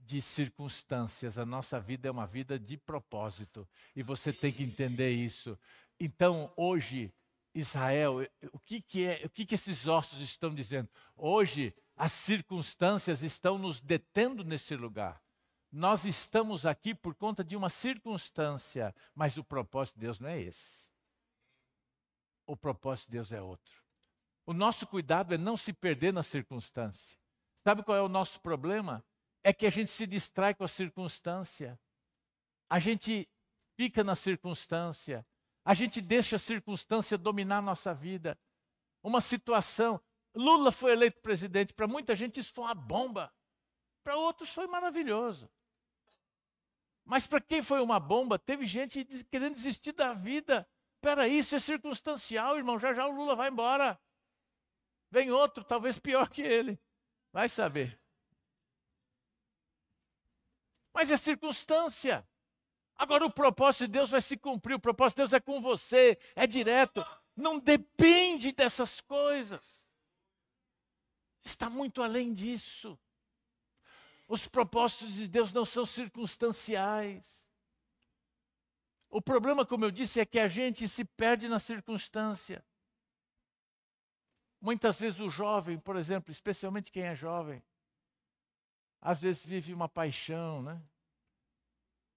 [0.00, 3.68] de circunstâncias, a nossa vida é uma vida de propósito.
[3.94, 5.58] E você tem que entender isso.
[6.00, 7.12] Então, hoje,
[7.54, 10.88] Israel, o que, que é, o que, que esses ossos estão dizendo?
[11.16, 15.22] Hoje, as circunstâncias estão nos detendo nesse lugar.
[15.70, 20.40] Nós estamos aqui por conta de uma circunstância, mas o propósito de Deus não é
[20.40, 20.88] esse.
[22.46, 23.84] O propósito de Deus é outro.
[24.46, 27.18] O nosso cuidado é não se perder na circunstância.
[27.62, 29.04] Sabe qual é o nosso problema?
[29.44, 31.78] É que a gente se distrai com a circunstância.
[32.70, 33.28] A gente
[33.76, 35.26] fica na circunstância.
[35.68, 38.38] A gente deixa a circunstância dominar a nossa vida.
[39.02, 40.00] Uma situação.
[40.34, 41.74] Lula foi eleito presidente.
[41.74, 43.30] Para muita gente isso foi uma bomba.
[44.02, 45.46] Para outros foi maravilhoso.
[47.04, 50.66] Mas para quem foi uma bomba, teve gente querendo desistir da vida.
[50.94, 52.78] Espera isso é circunstancial, irmão.
[52.78, 54.00] Já já o Lula vai embora.
[55.10, 56.80] Vem outro, talvez pior que ele.
[57.30, 58.00] Vai saber.
[60.94, 62.26] Mas é circunstância.
[62.98, 66.18] Agora o propósito de Deus vai se cumprir, o propósito de Deus é com você,
[66.34, 69.86] é direto, não depende dessas coisas.
[71.44, 72.98] Está muito além disso.
[74.26, 77.48] Os propósitos de Deus não são circunstanciais.
[79.08, 82.62] O problema, como eu disse, é que a gente se perde na circunstância.
[84.60, 87.62] Muitas vezes o jovem, por exemplo, especialmente quem é jovem,
[89.00, 90.82] às vezes vive uma paixão, né?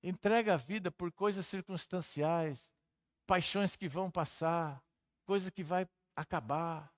[0.03, 2.71] Entrega a vida por coisas circunstanciais,
[3.27, 4.83] paixões que vão passar,
[5.25, 6.91] coisa que vai acabar.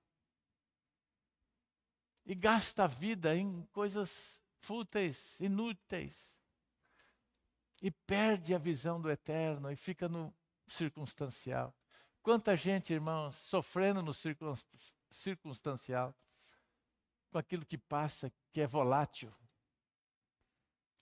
[2.25, 6.33] E gasta a vida em coisas fúteis, inúteis.
[7.81, 10.33] E perde a visão do eterno e fica no
[10.67, 11.75] circunstancial.
[12.21, 14.13] Quanta gente, irmãos, sofrendo no
[15.09, 16.15] circunstancial,
[17.29, 19.33] com aquilo que passa, que é volátil.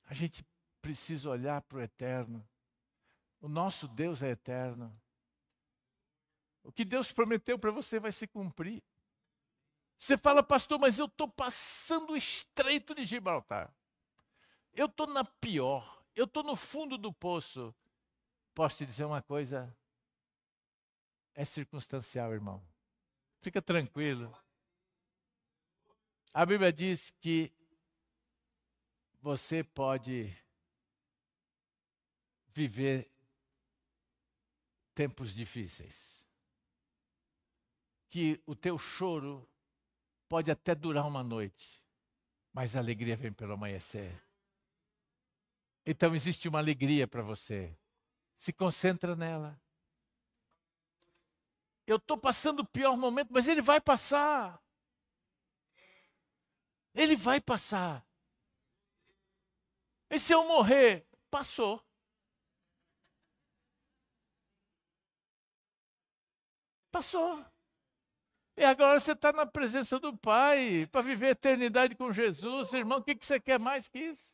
[0.06, 0.44] A gente
[0.82, 2.48] precisa olhar para o eterno.
[3.40, 4.96] O nosso Deus é eterno.
[6.64, 8.84] O que Deus prometeu para você vai se cumprir.
[9.98, 13.74] Você fala, pastor, mas eu estou passando o estreito de Gibraltar.
[14.74, 16.04] Eu estou na pior.
[16.16, 17.74] Eu estou no fundo do poço.
[18.54, 19.76] Posso te dizer uma coisa?
[21.34, 22.64] É circunstancial, irmão.
[23.40, 24.36] Fica tranquilo.
[26.34, 27.52] A Bíblia diz que
[29.22, 30.36] você pode
[32.54, 33.10] viver
[34.94, 35.96] tempos difíceis.
[38.10, 39.48] Que o teu choro
[40.28, 41.84] pode até durar uma noite,
[42.54, 44.22] mas a alegria vem pelo amanhecer.
[45.86, 47.76] Então existe uma alegria para você.
[48.36, 49.60] Se concentra nela.
[51.88, 54.62] Eu estou passando o pior momento, mas ele vai passar.
[56.94, 58.06] Ele vai passar.
[60.10, 61.08] E se eu morrer?
[61.30, 61.84] Passou.
[66.92, 67.46] Passou.
[68.58, 72.74] E agora você está na presença do Pai para viver a eternidade com Jesus.
[72.74, 74.32] Irmão, o que, que você quer mais que isso?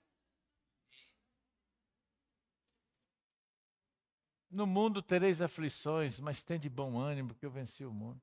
[4.50, 8.20] No mundo tereis aflições, mas tem de bom ânimo, porque eu venci o mundo.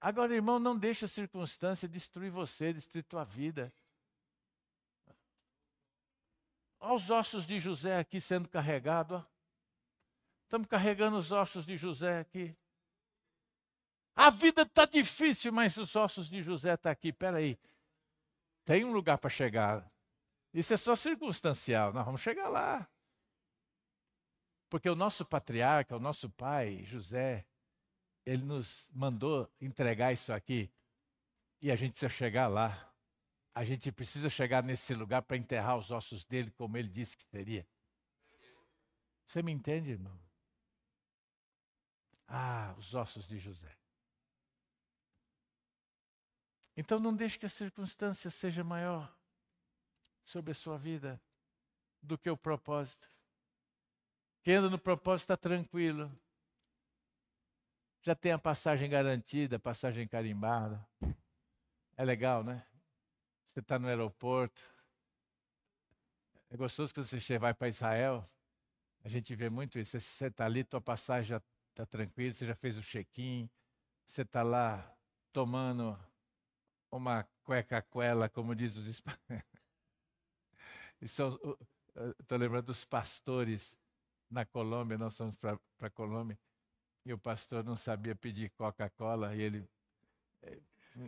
[0.00, 3.72] Agora, irmão, não deixe a circunstância destruir você, destruir tua vida.
[6.80, 9.22] Olha os ossos de José aqui sendo carregados.
[10.42, 12.54] Estamos carregando os ossos de José aqui.
[14.14, 17.08] A vida está difícil, mas os ossos de José estão tá aqui.
[17.08, 17.58] Espera aí.
[18.64, 19.90] Tem um lugar para chegar.
[20.52, 21.92] Isso é só circunstancial.
[21.92, 22.88] Nós vamos chegar lá.
[24.68, 27.44] Porque o nosso patriarca, o nosso pai, José,
[28.24, 30.70] ele nos mandou entregar isso aqui
[31.60, 32.90] e a gente precisa chegar lá.
[33.54, 37.24] A gente precisa chegar nesse lugar para enterrar os ossos dele, como ele disse que
[37.24, 37.66] seria.
[39.26, 40.18] Você me entende, irmão?
[42.26, 43.81] Ah, os ossos de José.
[46.82, 49.08] Então não deixe que a circunstância seja maior
[50.24, 51.22] sobre a sua vida
[52.02, 53.08] do que o propósito.
[54.42, 56.10] Quem anda no propósito está tranquilo.
[58.02, 60.84] Já tem a passagem garantida, passagem carimbada.
[61.96, 62.66] É legal, né?
[63.52, 64.60] Você está no aeroporto.
[66.50, 68.28] É gostoso quando você vai para Israel.
[69.04, 70.00] A gente vê muito isso.
[70.00, 73.48] Você está ali, tua passagem já está tranquila, você já fez o check-in.
[74.04, 74.92] Você está lá
[75.32, 75.96] tomando
[76.92, 79.44] uma cueca-cuela, como diz os espanhóis.
[82.20, 83.76] Estou lembrando dos pastores
[84.30, 86.38] na Colômbia, nós fomos para a Colômbia,
[87.04, 89.68] e o pastor não sabia pedir Coca-Cola, e ele,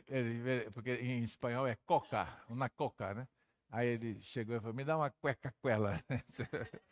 [0.08, 3.28] ele, porque em espanhol é coca, uma coca, né?
[3.70, 6.02] Aí ele chegou e falou, me dá uma cueca-cuela.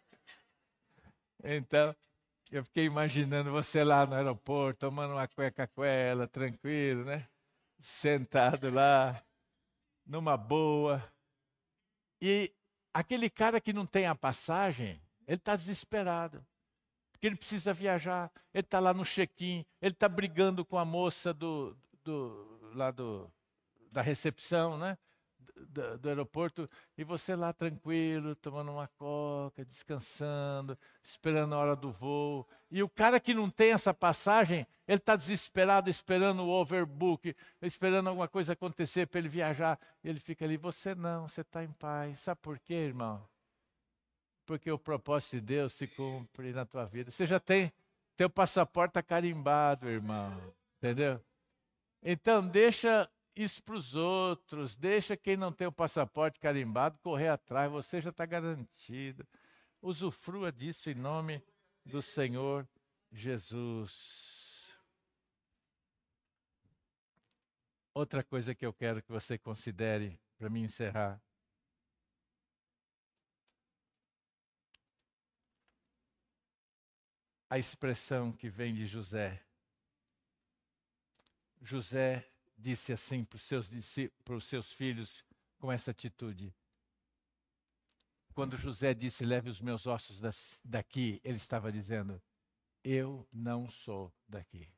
[1.44, 1.94] então,
[2.50, 7.28] eu fiquei imaginando você lá no aeroporto, tomando uma cueca-cuela, tranquilo, né?
[7.82, 9.20] Sentado lá,
[10.06, 11.02] numa boa.
[12.20, 12.54] E
[12.94, 16.46] aquele cara que não tem a passagem, ele está desesperado.
[17.10, 18.30] Porque ele precisa viajar.
[18.54, 19.66] Ele está lá no check-in.
[19.80, 23.28] Ele está brigando com a moça do, do, lá do,
[23.90, 24.96] da recepção, né?
[25.56, 26.68] Do, do, aeroporto.
[26.98, 32.46] E você lá tranquilo, tomando uma coca, descansando, esperando a hora do voo.
[32.70, 38.08] E o cara que não tem essa passagem, ele está desesperado, esperando o overbook, esperando
[38.08, 39.78] alguma coisa acontecer para ele viajar.
[40.04, 40.56] E ele fica ali.
[40.56, 42.18] Você não, você está em paz.
[42.18, 43.26] Sabe por quê, irmão?
[44.52, 47.10] porque o propósito de Deus se cumpre na tua vida.
[47.10, 47.72] Você já tem
[48.16, 50.38] teu passaporte carimbado, irmão,
[50.76, 51.20] entendeu?
[52.02, 57.70] Então deixa isso para os outros, deixa quem não tem o passaporte carimbado correr atrás,
[57.70, 59.26] você já está garantido.
[59.80, 61.42] Usufrua disso em nome
[61.84, 62.68] do Senhor
[63.10, 64.72] Jesus.
[67.94, 71.20] Outra coisa que eu quero que você considere para me encerrar.
[77.52, 79.44] a expressão que vem de José.
[81.60, 82.31] José
[82.62, 83.68] disse assim para os seus,
[84.44, 85.24] seus filhos
[85.58, 86.54] com essa atitude.
[88.34, 90.20] Quando José disse, leve os meus ossos
[90.64, 92.22] daqui, ele estava dizendo,
[92.82, 94.72] eu não sou daqui.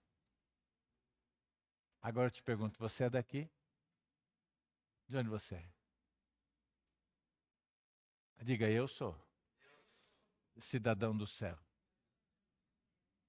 [2.00, 3.48] Agora eu te pergunto, você é daqui?
[5.08, 5.70] De onde você é?
[8.42, 9.18] Diga, eu sou
[10.60, 11.58] cidadão do céu.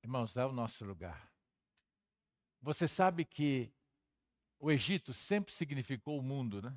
[0.03, 1.31] Irmãos, é o nosso lugar.
[2.61, 3.71] Você sabe que
[4.65, 6.75] o Egito sempre significou o mundo, né?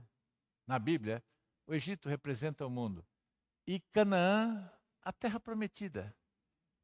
[0.66, 1.24] Na Bíblia,
[1.66, 3.02] o Egito representa o mundo.
[3.66, 4.70] E Canaã,
[5.02, 6.14] a terra prometida.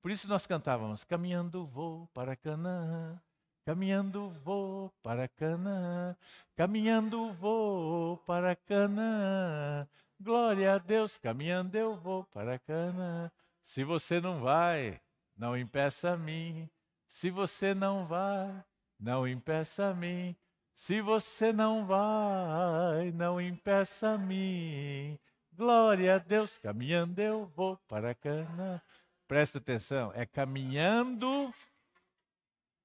[0.00, 3.20] Por isso nós cantávamos: Caminhando vou para Canaã,
[3.66, 6.16] caminhando vou para Canaã,
[6.57, 9.86] caminhando vou para Canaã.
[10.18, 13.30] Glória a Deus, caminhando eu vou para Canaã.
[13.61, 15.02] Se você não vai,
[15.36, 16.66] não impeça a mim.
[17.07, 18.64] Se você não vai,
[18.99, 20.34] não impeça a mim.
[20.75, 25.18] Se você não vai, não impeça a mim.
[25.53, 28.83] Glória a Deus, caminhando eu vou para Cana.
[29.26, 31.55] Presta atenção, é caminhando,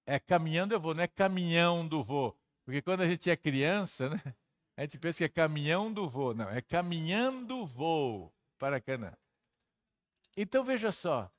[0.05, 2.37] é caminhando eu vou, não é caminhão do voo.
[2.63, 4.35] Porque quando a gente é criança, né,
[4.77, 6.33] a gente pensa que é caminhão do voo.
[6.33, 9.17] Não, é caminhando voo para Cana.
[10.37, 11.29] Então veja só,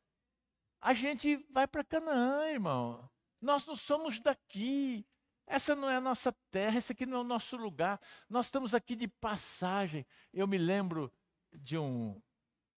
[0.80, 3.08] a gente vai para Canaã, irmão.
[3.40, 5.06] Nós não somos daqui.
[5.50, 8.00] Essa não é a nossa terra, esse aqui não é o nosso lugar.
[8.28, 10.06] Nós estamos aqui de passagem.
[10.32, 11.12] Eu me lembro
[11.52, 12.22] de um,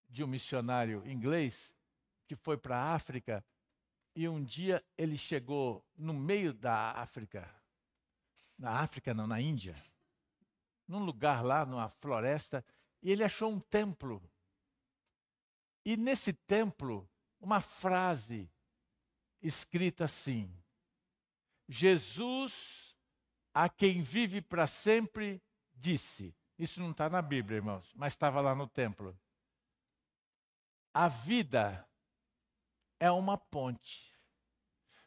[0.08, 1.74] de um missionário inglês
[2.26, 3.44] que foi para a África
[4.16, 7.46] e um dia ele chegou no meio da África,
[8.58, 9.76] na África não, na Índia,
[10.88, 12.64] num lugar lá, numa floresta,
[13.02, 14.22] e ele achou um templo.
[15.84, 17.06] E nesse templo
[17.38, 18.50] uma frase
[19.42, 20.50] escrita assim:
[21.68, 22.94] Jesus,
[23.54, 25.42] a quem vive para sempre,
[25.74, 26.34] disse.
[26.58, 29.18] Isso não está na Bíblia, irmãos, mas estava lá no templo.
[30.94, 31.88] A vida
[33.00, 34.12] é uma ponte.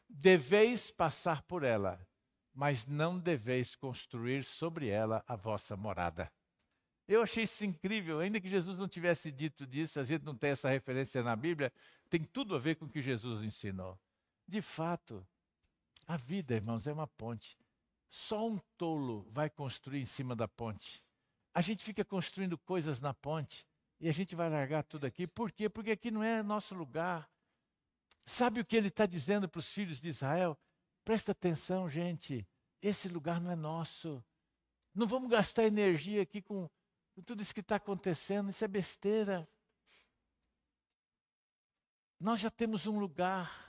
[0.08, 2.06] Deveis passar por ela,
[2.52, 6.30] mas não deveis construir sobre ela a vossa morada.
[7.08, 10.50] Eu achei isso incrível, ainda que Jesus não tivesse dito disso, a gente não tem
[10.50, 11.72] essa referência na Bíblia,
[12.10, 13.98] tem tudo a ver com o que Jesus ensinou.
[14.46, 15.26] De fato,
[16.06, 17.58] a vida, irmãos, é uma ponte.
[18.08, 21.02] Só um tolo vai construir em cima da ponte.
[21.52, 23.66] A gente fica construindo coisas na ponte
[23.98, 25.26] e a gente vai largar tudo aqui.
[25.26, 25.68] Por quê?
[25.68, 27.28] Porque aqui não é nosso lugar.
[28.24, 30.58] Sabe o que ele está dizendo para os filhos de Israel?
[31.04, 32.46] Presta atenção, gente.
[32.82, 34.22] Esse lugar não é nosso.
[34.94, 36.68] Não vamos gastar energia aqui com,
[37.24, 38.50] tudo isso que está acontecendo.
[38.50, 39.48] Isso é besteira.
[42.18, 43.65] Nós já temos um lugar.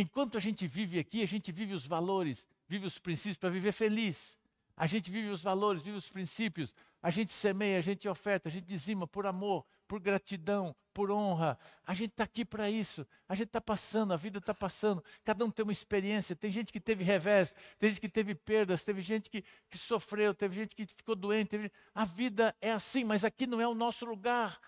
[0.00, 3.72] Enquanto a gente vive aqui, a gente vive os valores, vive os princípios para viver
[3.72, 4.38] feliz.
[4.76, 6.72] A gente vive os valores, vive os princípios.
[7.02, 11.58] A gente semeia, a gente oferta, a gente dizima por amor, por gratidão, por honra.
[11.84, 13.04] A gente está aqui para isso.
[13.28, 15.02] A gente está passando, a vida está passando.
[15.24, 16.36] Cada um tem uma experiência.
[16.36, 20.32] Tem gente que teve revés, tem gente que teve perdas, teve gente que, que sofreu,
[20.32, 21.48] teve gente que ficou doente.
[21.48, 21.72] Teve...
[21.92, 24.60] A vida é assim, mas aqui não é o nosso lugar.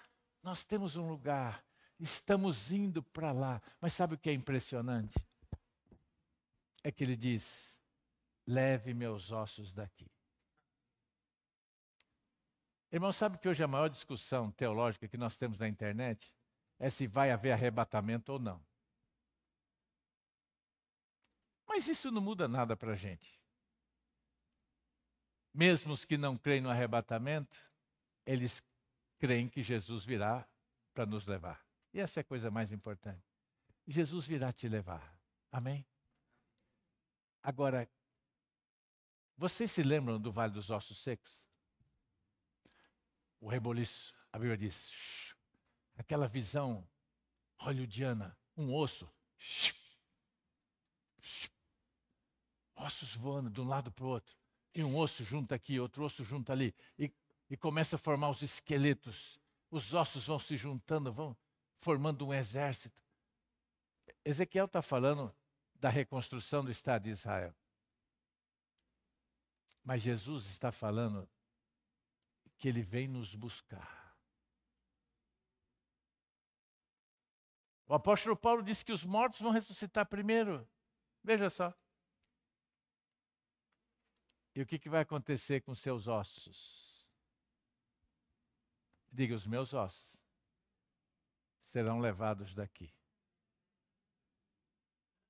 [0.42, 1.62] Nós temos um lugar
[2.00, 3.62] estamos indo para lá.
[3.80, 5.14] Mas sabe o que é impressionante?
[6.82, 7.76] É que ele diz:
[8.46, 10.10] leve meus ossos daqui.
[12.92, 16.34] Irmão, sabe que hoje a maior discussão teológica que nós temos na internet
[16.78, 18.60] é se vai haver arrebatamento ou não.
[21.68, 23.40] Mas isso não muda nada para a gente.
[25.54, 27.56] Mesmo os que não creem no arrebatamento,
[28.26, 28.62] eles
[29.18, 30.48] creem que Jesus virá
[30.92, 31.69] para nos levar.
[31.92, 33.24] E essa é a coisa mais importante.
[33.86, 35.16] Jesus virá te levar.
[35.50, 35.84] Amém?
[37.42, 37.88] Agora,
[39.36, 41.48] vocês se lembram do Vale dos Ossos Secos?
[43.40, 45.34] O reboliço, a Bíblia diz, shh,
[45.96, 46.86] aquela visão
[47.56, 49.74] hollywoodiana, um osso, shh,
[51.20, 51.50] shh,
[52.76, 54.36] ossos voando de um lado para o outro,
[54.74, 57.10] e um osso junto aqui, outro osso junto ali, e,
[57.48, 59.40] e começa a formar os esqueletos,
[59.70, 61.34] os ossos vão se juntando, vão,
[61.80, 63.02] formando um exército.
[64.24, 65.34] Ezequiel está falando
[65.74, 67.54] da reconstrução do Estado de Israel.
[69.82, 71.28] Mas Jesus está falando
[72.58, 74.14] que ele vem nos buscar.
[77.86, 80.68] O apóstolo Paulo disse que os mortos vão ressuscitar primeiro.
[81.24, 81.74] Veja só.
[84.54, 87.08] E o que, que vai acontecer com seus ossos?
[89.10, 90.19] Diga, os meus ossos
[91.70, 92.92] serão levados daqui.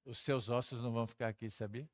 [0.05, 1.89] Os seus ossos não vão ficar aqui, sabia?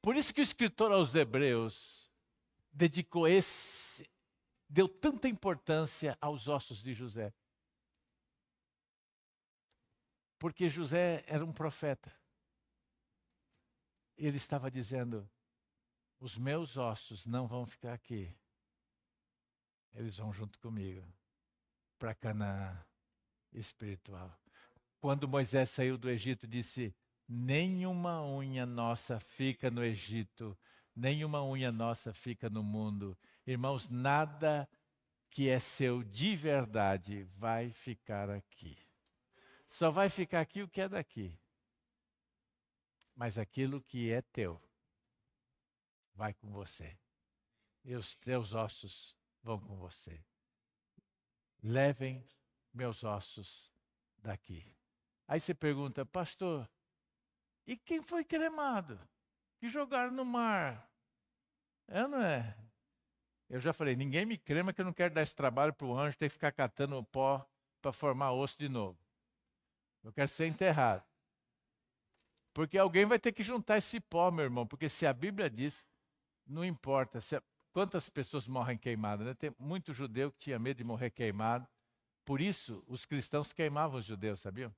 [0.00, 2.10] Por isso que o escritor aos Hebreus
[2.72, 4.08] dedicou esse,
[4.68, 7.32] deu tanta importância aos ossos de José.
[10.38, 12.12] Porque José era um profeta.
[14.16, 15.30] Ele estava dizendo:
[16.18, 18.34] os meus ossos não vão ficar aqui
[19.94, 21.04] eles vão junto comigo
[21.98, 22.84] para Canaã
[23.52, 24.36] espiritual.
[25.00, 26.94] Quando Moisés saiu do Egito, disse:
[27.28, 30.56] Nenhuma unha nossa fica no Egito,
[30.94, 33.16] nenhuma unha nossa fica no mundo.
[33.46, 34.68] Irmãos, nada
[35.30, 38.78] que é seu de verdade vai ficar aqui.
[39.68, 41.34] Só vai ficar aqui o que é daqui.
[43.14, 44.62] Mas aquilo que é teu
[46.14, 46.96] vai com você.
[47.84, 50.24] E os teus ossos vão com você.
[51.62, 52.26] Levem
[52.72, 53.72] meus ossos
[54.18, 54.74] daqui.
[55.26, 56.68] Aí você pergunta, pastor,
[57.66, 58.98] e quem foi cremado?
[59.58, 60.90] Que jogaram no mar?
[61.86, 62.56] É, não é?
[63.48, 65.96] Eu já falei, ninguém me crema que eu não quero dar esse trabalho para o
[65.96, 67.46] anjo ter que ficar catando o pó
[67.80, 68.98] para formar osso de novo.
[70.02, 71.04] Eu quero ser enterrado.
[72.54, 74.66] Porque alguém vai ter que juntar esse pó, meu irmão.
[74.66, 75.86] Porque se a Bíblia diz,
[76.46, 77.20] não importa.
[77.20, 79.26] Se a, Quantas pessoas morrem queimadas?
[79.26, 79.34] Né?
[79.34, 81.66] Tem muito judeu que tinha medo de morrer queimado.
[82.24, 84.72] Por isso, os cristãos queimavam os judeus, sabiam?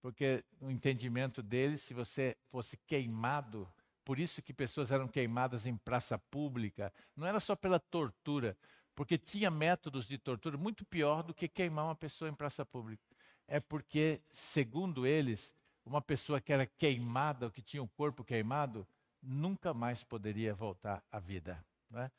[0.00, 3.68] Porque no entendimento deles, se você fosse queimado,
[4.04, 8.56] por isso que pessoas eram queimadas em praça pública, não era só pela tortura,
[8.94, 13.02] porque tinha métodos de tortura muito pior do que queimar uma pessoa em praça pública.
[13.46, 15.54] É porque, segundo eles,
[15.84, 18.86] uma pessoa que era queimada, ou que tinha o corpo queimado,
[19.20, 21.62] nunca mais poderia voltar à vida.
[21.90, 22.10] Né?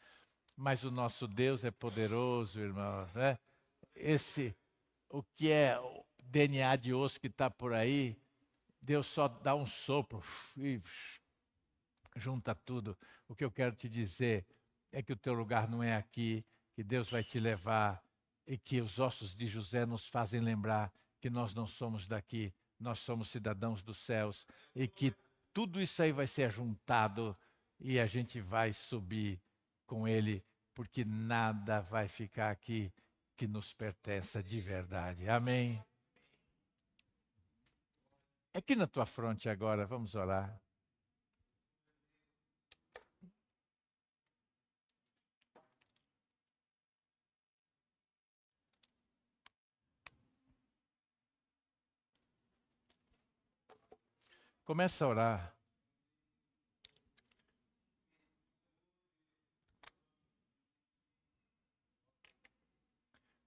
[0.55, 3.13] Mas o nosso Deus é poderoso, irmãos.
[3.13, 3.37] Né?
[3.95, 4.55] Esse,
[5.09, 8.17] o que é o DNA de osso que está por aí,
[8.81, 10.23] Deus só dá um sopro
[10.57, 10.81] e
[12.15, 12.97] junta tudo.
[13.27, 14.45] O que eu quero te dizer
[14.91, 18.03] é que o teu lugar não é aqui, que Deus vai te levar
[18.47, 22.99] e que os ossos de José nos fazem lembrar que nós não somos daqui, nós
[22.99, 25.13] somos cidadãos dos céus e que
[25.53, 27.37] tudo isso aí vai ser juntado
[27.79, 29.41] e a gente vai subir
[29.89, 30.45] com Ele,
[30.75, 32.93] porque nada vai ficar aqui
[33.35, 35.27] que nos pertença de verdade.
[35.27, 35.83] Amém.
[38.53, 40.61] Aqui na tua fronte agora, vamos orar.
[54.63, 55.58] Começa a orar.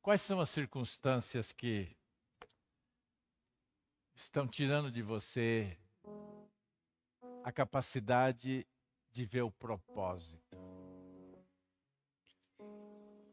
[0.02, 1.96] Quais são as circunstâncias que
[4.16, 5.78] estão tirando de você
[7.44, 8.66] a capacidade
[9.12, 10.58] de ver o propósito?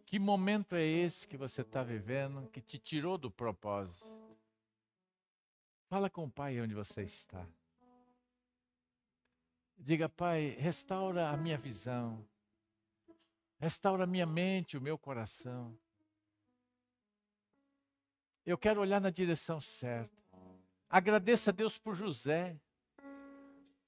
[0.05, 4.07] Que momento é esse que você está vivendo que te tirou do propósito?
[5.87, 7.47] Fala com o Pai onde você está.
[9.75, 12.23] Diga, Pai, restaura a minha visão,
[13.57, 15.75] restaura a minha mente, o meu coração.
[18.49, 20.09] Eu quero olhar na direção certa.
[20.89, 22.59] Agradeça a Deus por José.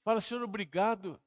[0.04, 1.20] Fala, Senhor, obrigado,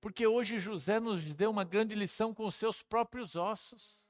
[0.00, 4.02] porque hoje José nos deu uma grande lição com os seus próprios ossos.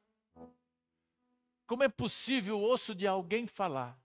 [1.66, 4.02] Como é possível o osso de alguém falar?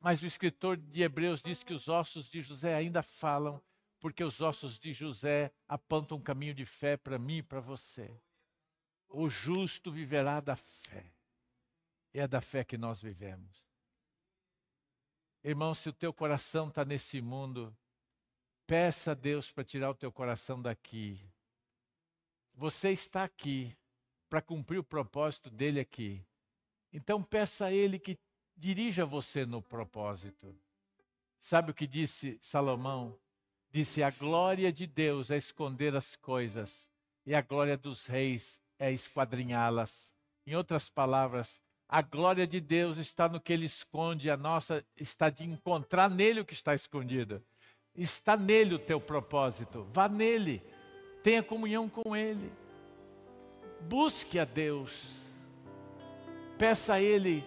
[0.00, 3.60] Mas o escritor de Hebreus diz que os ossos de José ainda falam,
[4.00, 8.18] porque os ossos de José apontam um caminho de fé para mim e para você.
[9.10, 11.17] O justo viverá da fé.
[12.18, 13.64] É da fé que nós vivemos.
[15.44, 17.72] Irmão, se o teu coração está nesse mundo,
[18.66, 21.20] peça a Deus para tirar o teu coração daqui.
[22.54, 23.72] Você está aqui
[24.28, 26.26] para cumprir o propósito dele aqui.
[26.92, 28.18] Então peça a ele que
[28.56, 30.60] dirija você no propósito.
[31.38, 33.16] Sabe o que disse Salomão?
[33.70, 36.90] Disse: A glória de Deus é esconder as coisas,
[37.24, 40.10] e a glória dos reis é esquadrinhá-las.
[40.44, 45.30] Em outras palavras, a glória de Deus está no que ele esconde, a nossa está
[45.30, 47.42] de encontrar nele o que está escondido.
[47.96, 49.88] Está nele o teu propósito.
[49.92, 50.62] Vá nele.
[51.22, 52.52] Tenha comunhão com ele.
[53.88, 54.92] Busque a Deus.
[56.58, 57.42] Peça a ele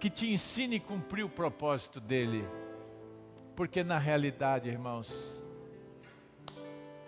[0.00, 2.44] que te ensine a cumprir o propósito dele.
[3.54, 5.08] Porque na realidade, irmãos,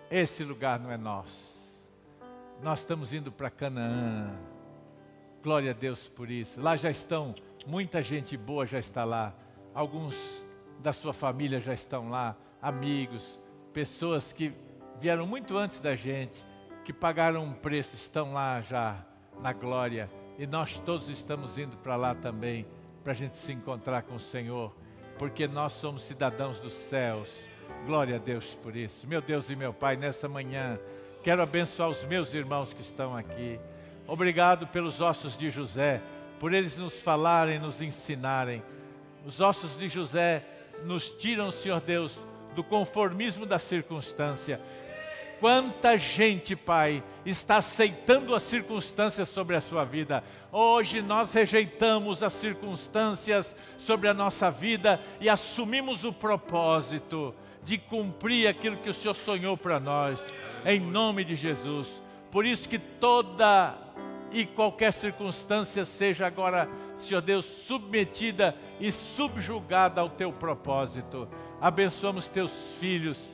[0.09, 1.57] esse lugar não é nosso.
[2.63, 4.56] Nós estamos indo para Canaã.
[5.47, 6.59] Glória a Deus por isso.
[6.59, 7.33] Lá já estão,
[7.65, 9.33] muita gente boa já está lá.
[9.73, 10.13] Alguns
[10.79, 13.39] da sua família já estão lá, amigos,
[13.71, 14.51] pessoas que
[14.99, 16.45] vieram muito antes da gente,
[16.83, 19.05] que pagaram um preço, estão lá já
[19.39, 20.11] na glória.
[20.37, 22.67] E nós todos estamos indo para lá também
[23.01, 24.75] para a gente se encontrar com o Senhor,
[25.17, 27.33] porque nós somos cidadãos dos céus.
[27.85, 29.07] Glória a Deus por isso.
[29.07, 30.77] Meu Deus e meu Pai, nessa manhã,
[31.23, 33.57] quero abençoar os meus irmãos que estão aqui.
[34.07, 36.01] Obrigado pelos ossos de José,
[36.39, 38.63] por eles nos falarem, nos ensinarem.
[39.25, 40.45] Os ossos de José
[40.85, 42.17] nos tiram, Senhor Deus,
[42.55, 44.59] do conformismo da circunstância
[45.39, 50.23] Quanta gente, Pai, está aceitando as circunstâncias sobre a sua vida.
[50.51, 58.47] Hoje nós rejeitamos as circunstâncias sobre a nossa vida e assumimos o propósito de cumprir
[58.47, 60.17] aquilo que o Senhor sonhou para nós,
[60.65, 62.01] em nome de Jesus.
[62.31, 63.77] Por isso que toda
[64.31, 71.27] e qualquer circunstância seja agora, Senhor Deus, submetida e subjugada ao teu propósito.
[71.61, 73.29] Abençoamos teus filhos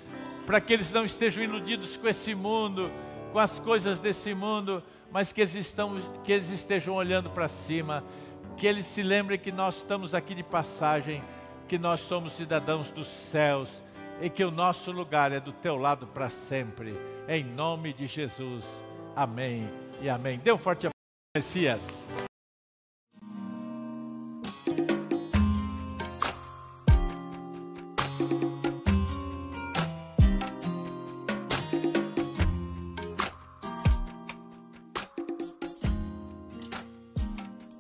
[0.46, 2.92] para que eles não estejam iludidos com esse mundo,
[3.32, 8.04] com as coisas desse mundo, mas que eles, estão, que eles estejam olhando para cima,
[8.58, 11.24] que eles se lembrem que nós estamos aqui de passagem,
[11.68, 13.83] que nós somos cidadãos dos céus
[14.22, 16.96] e que o nosso lugar é do teu lado para sempre.
[17.28, 18.66] Em nome de Jesus.
[19.16, 19.70] Amém
[20.02, 20.40] e amém.
[20.40, 20.94] Dê um forte aplauso,
[21.36, 21.82] Messias.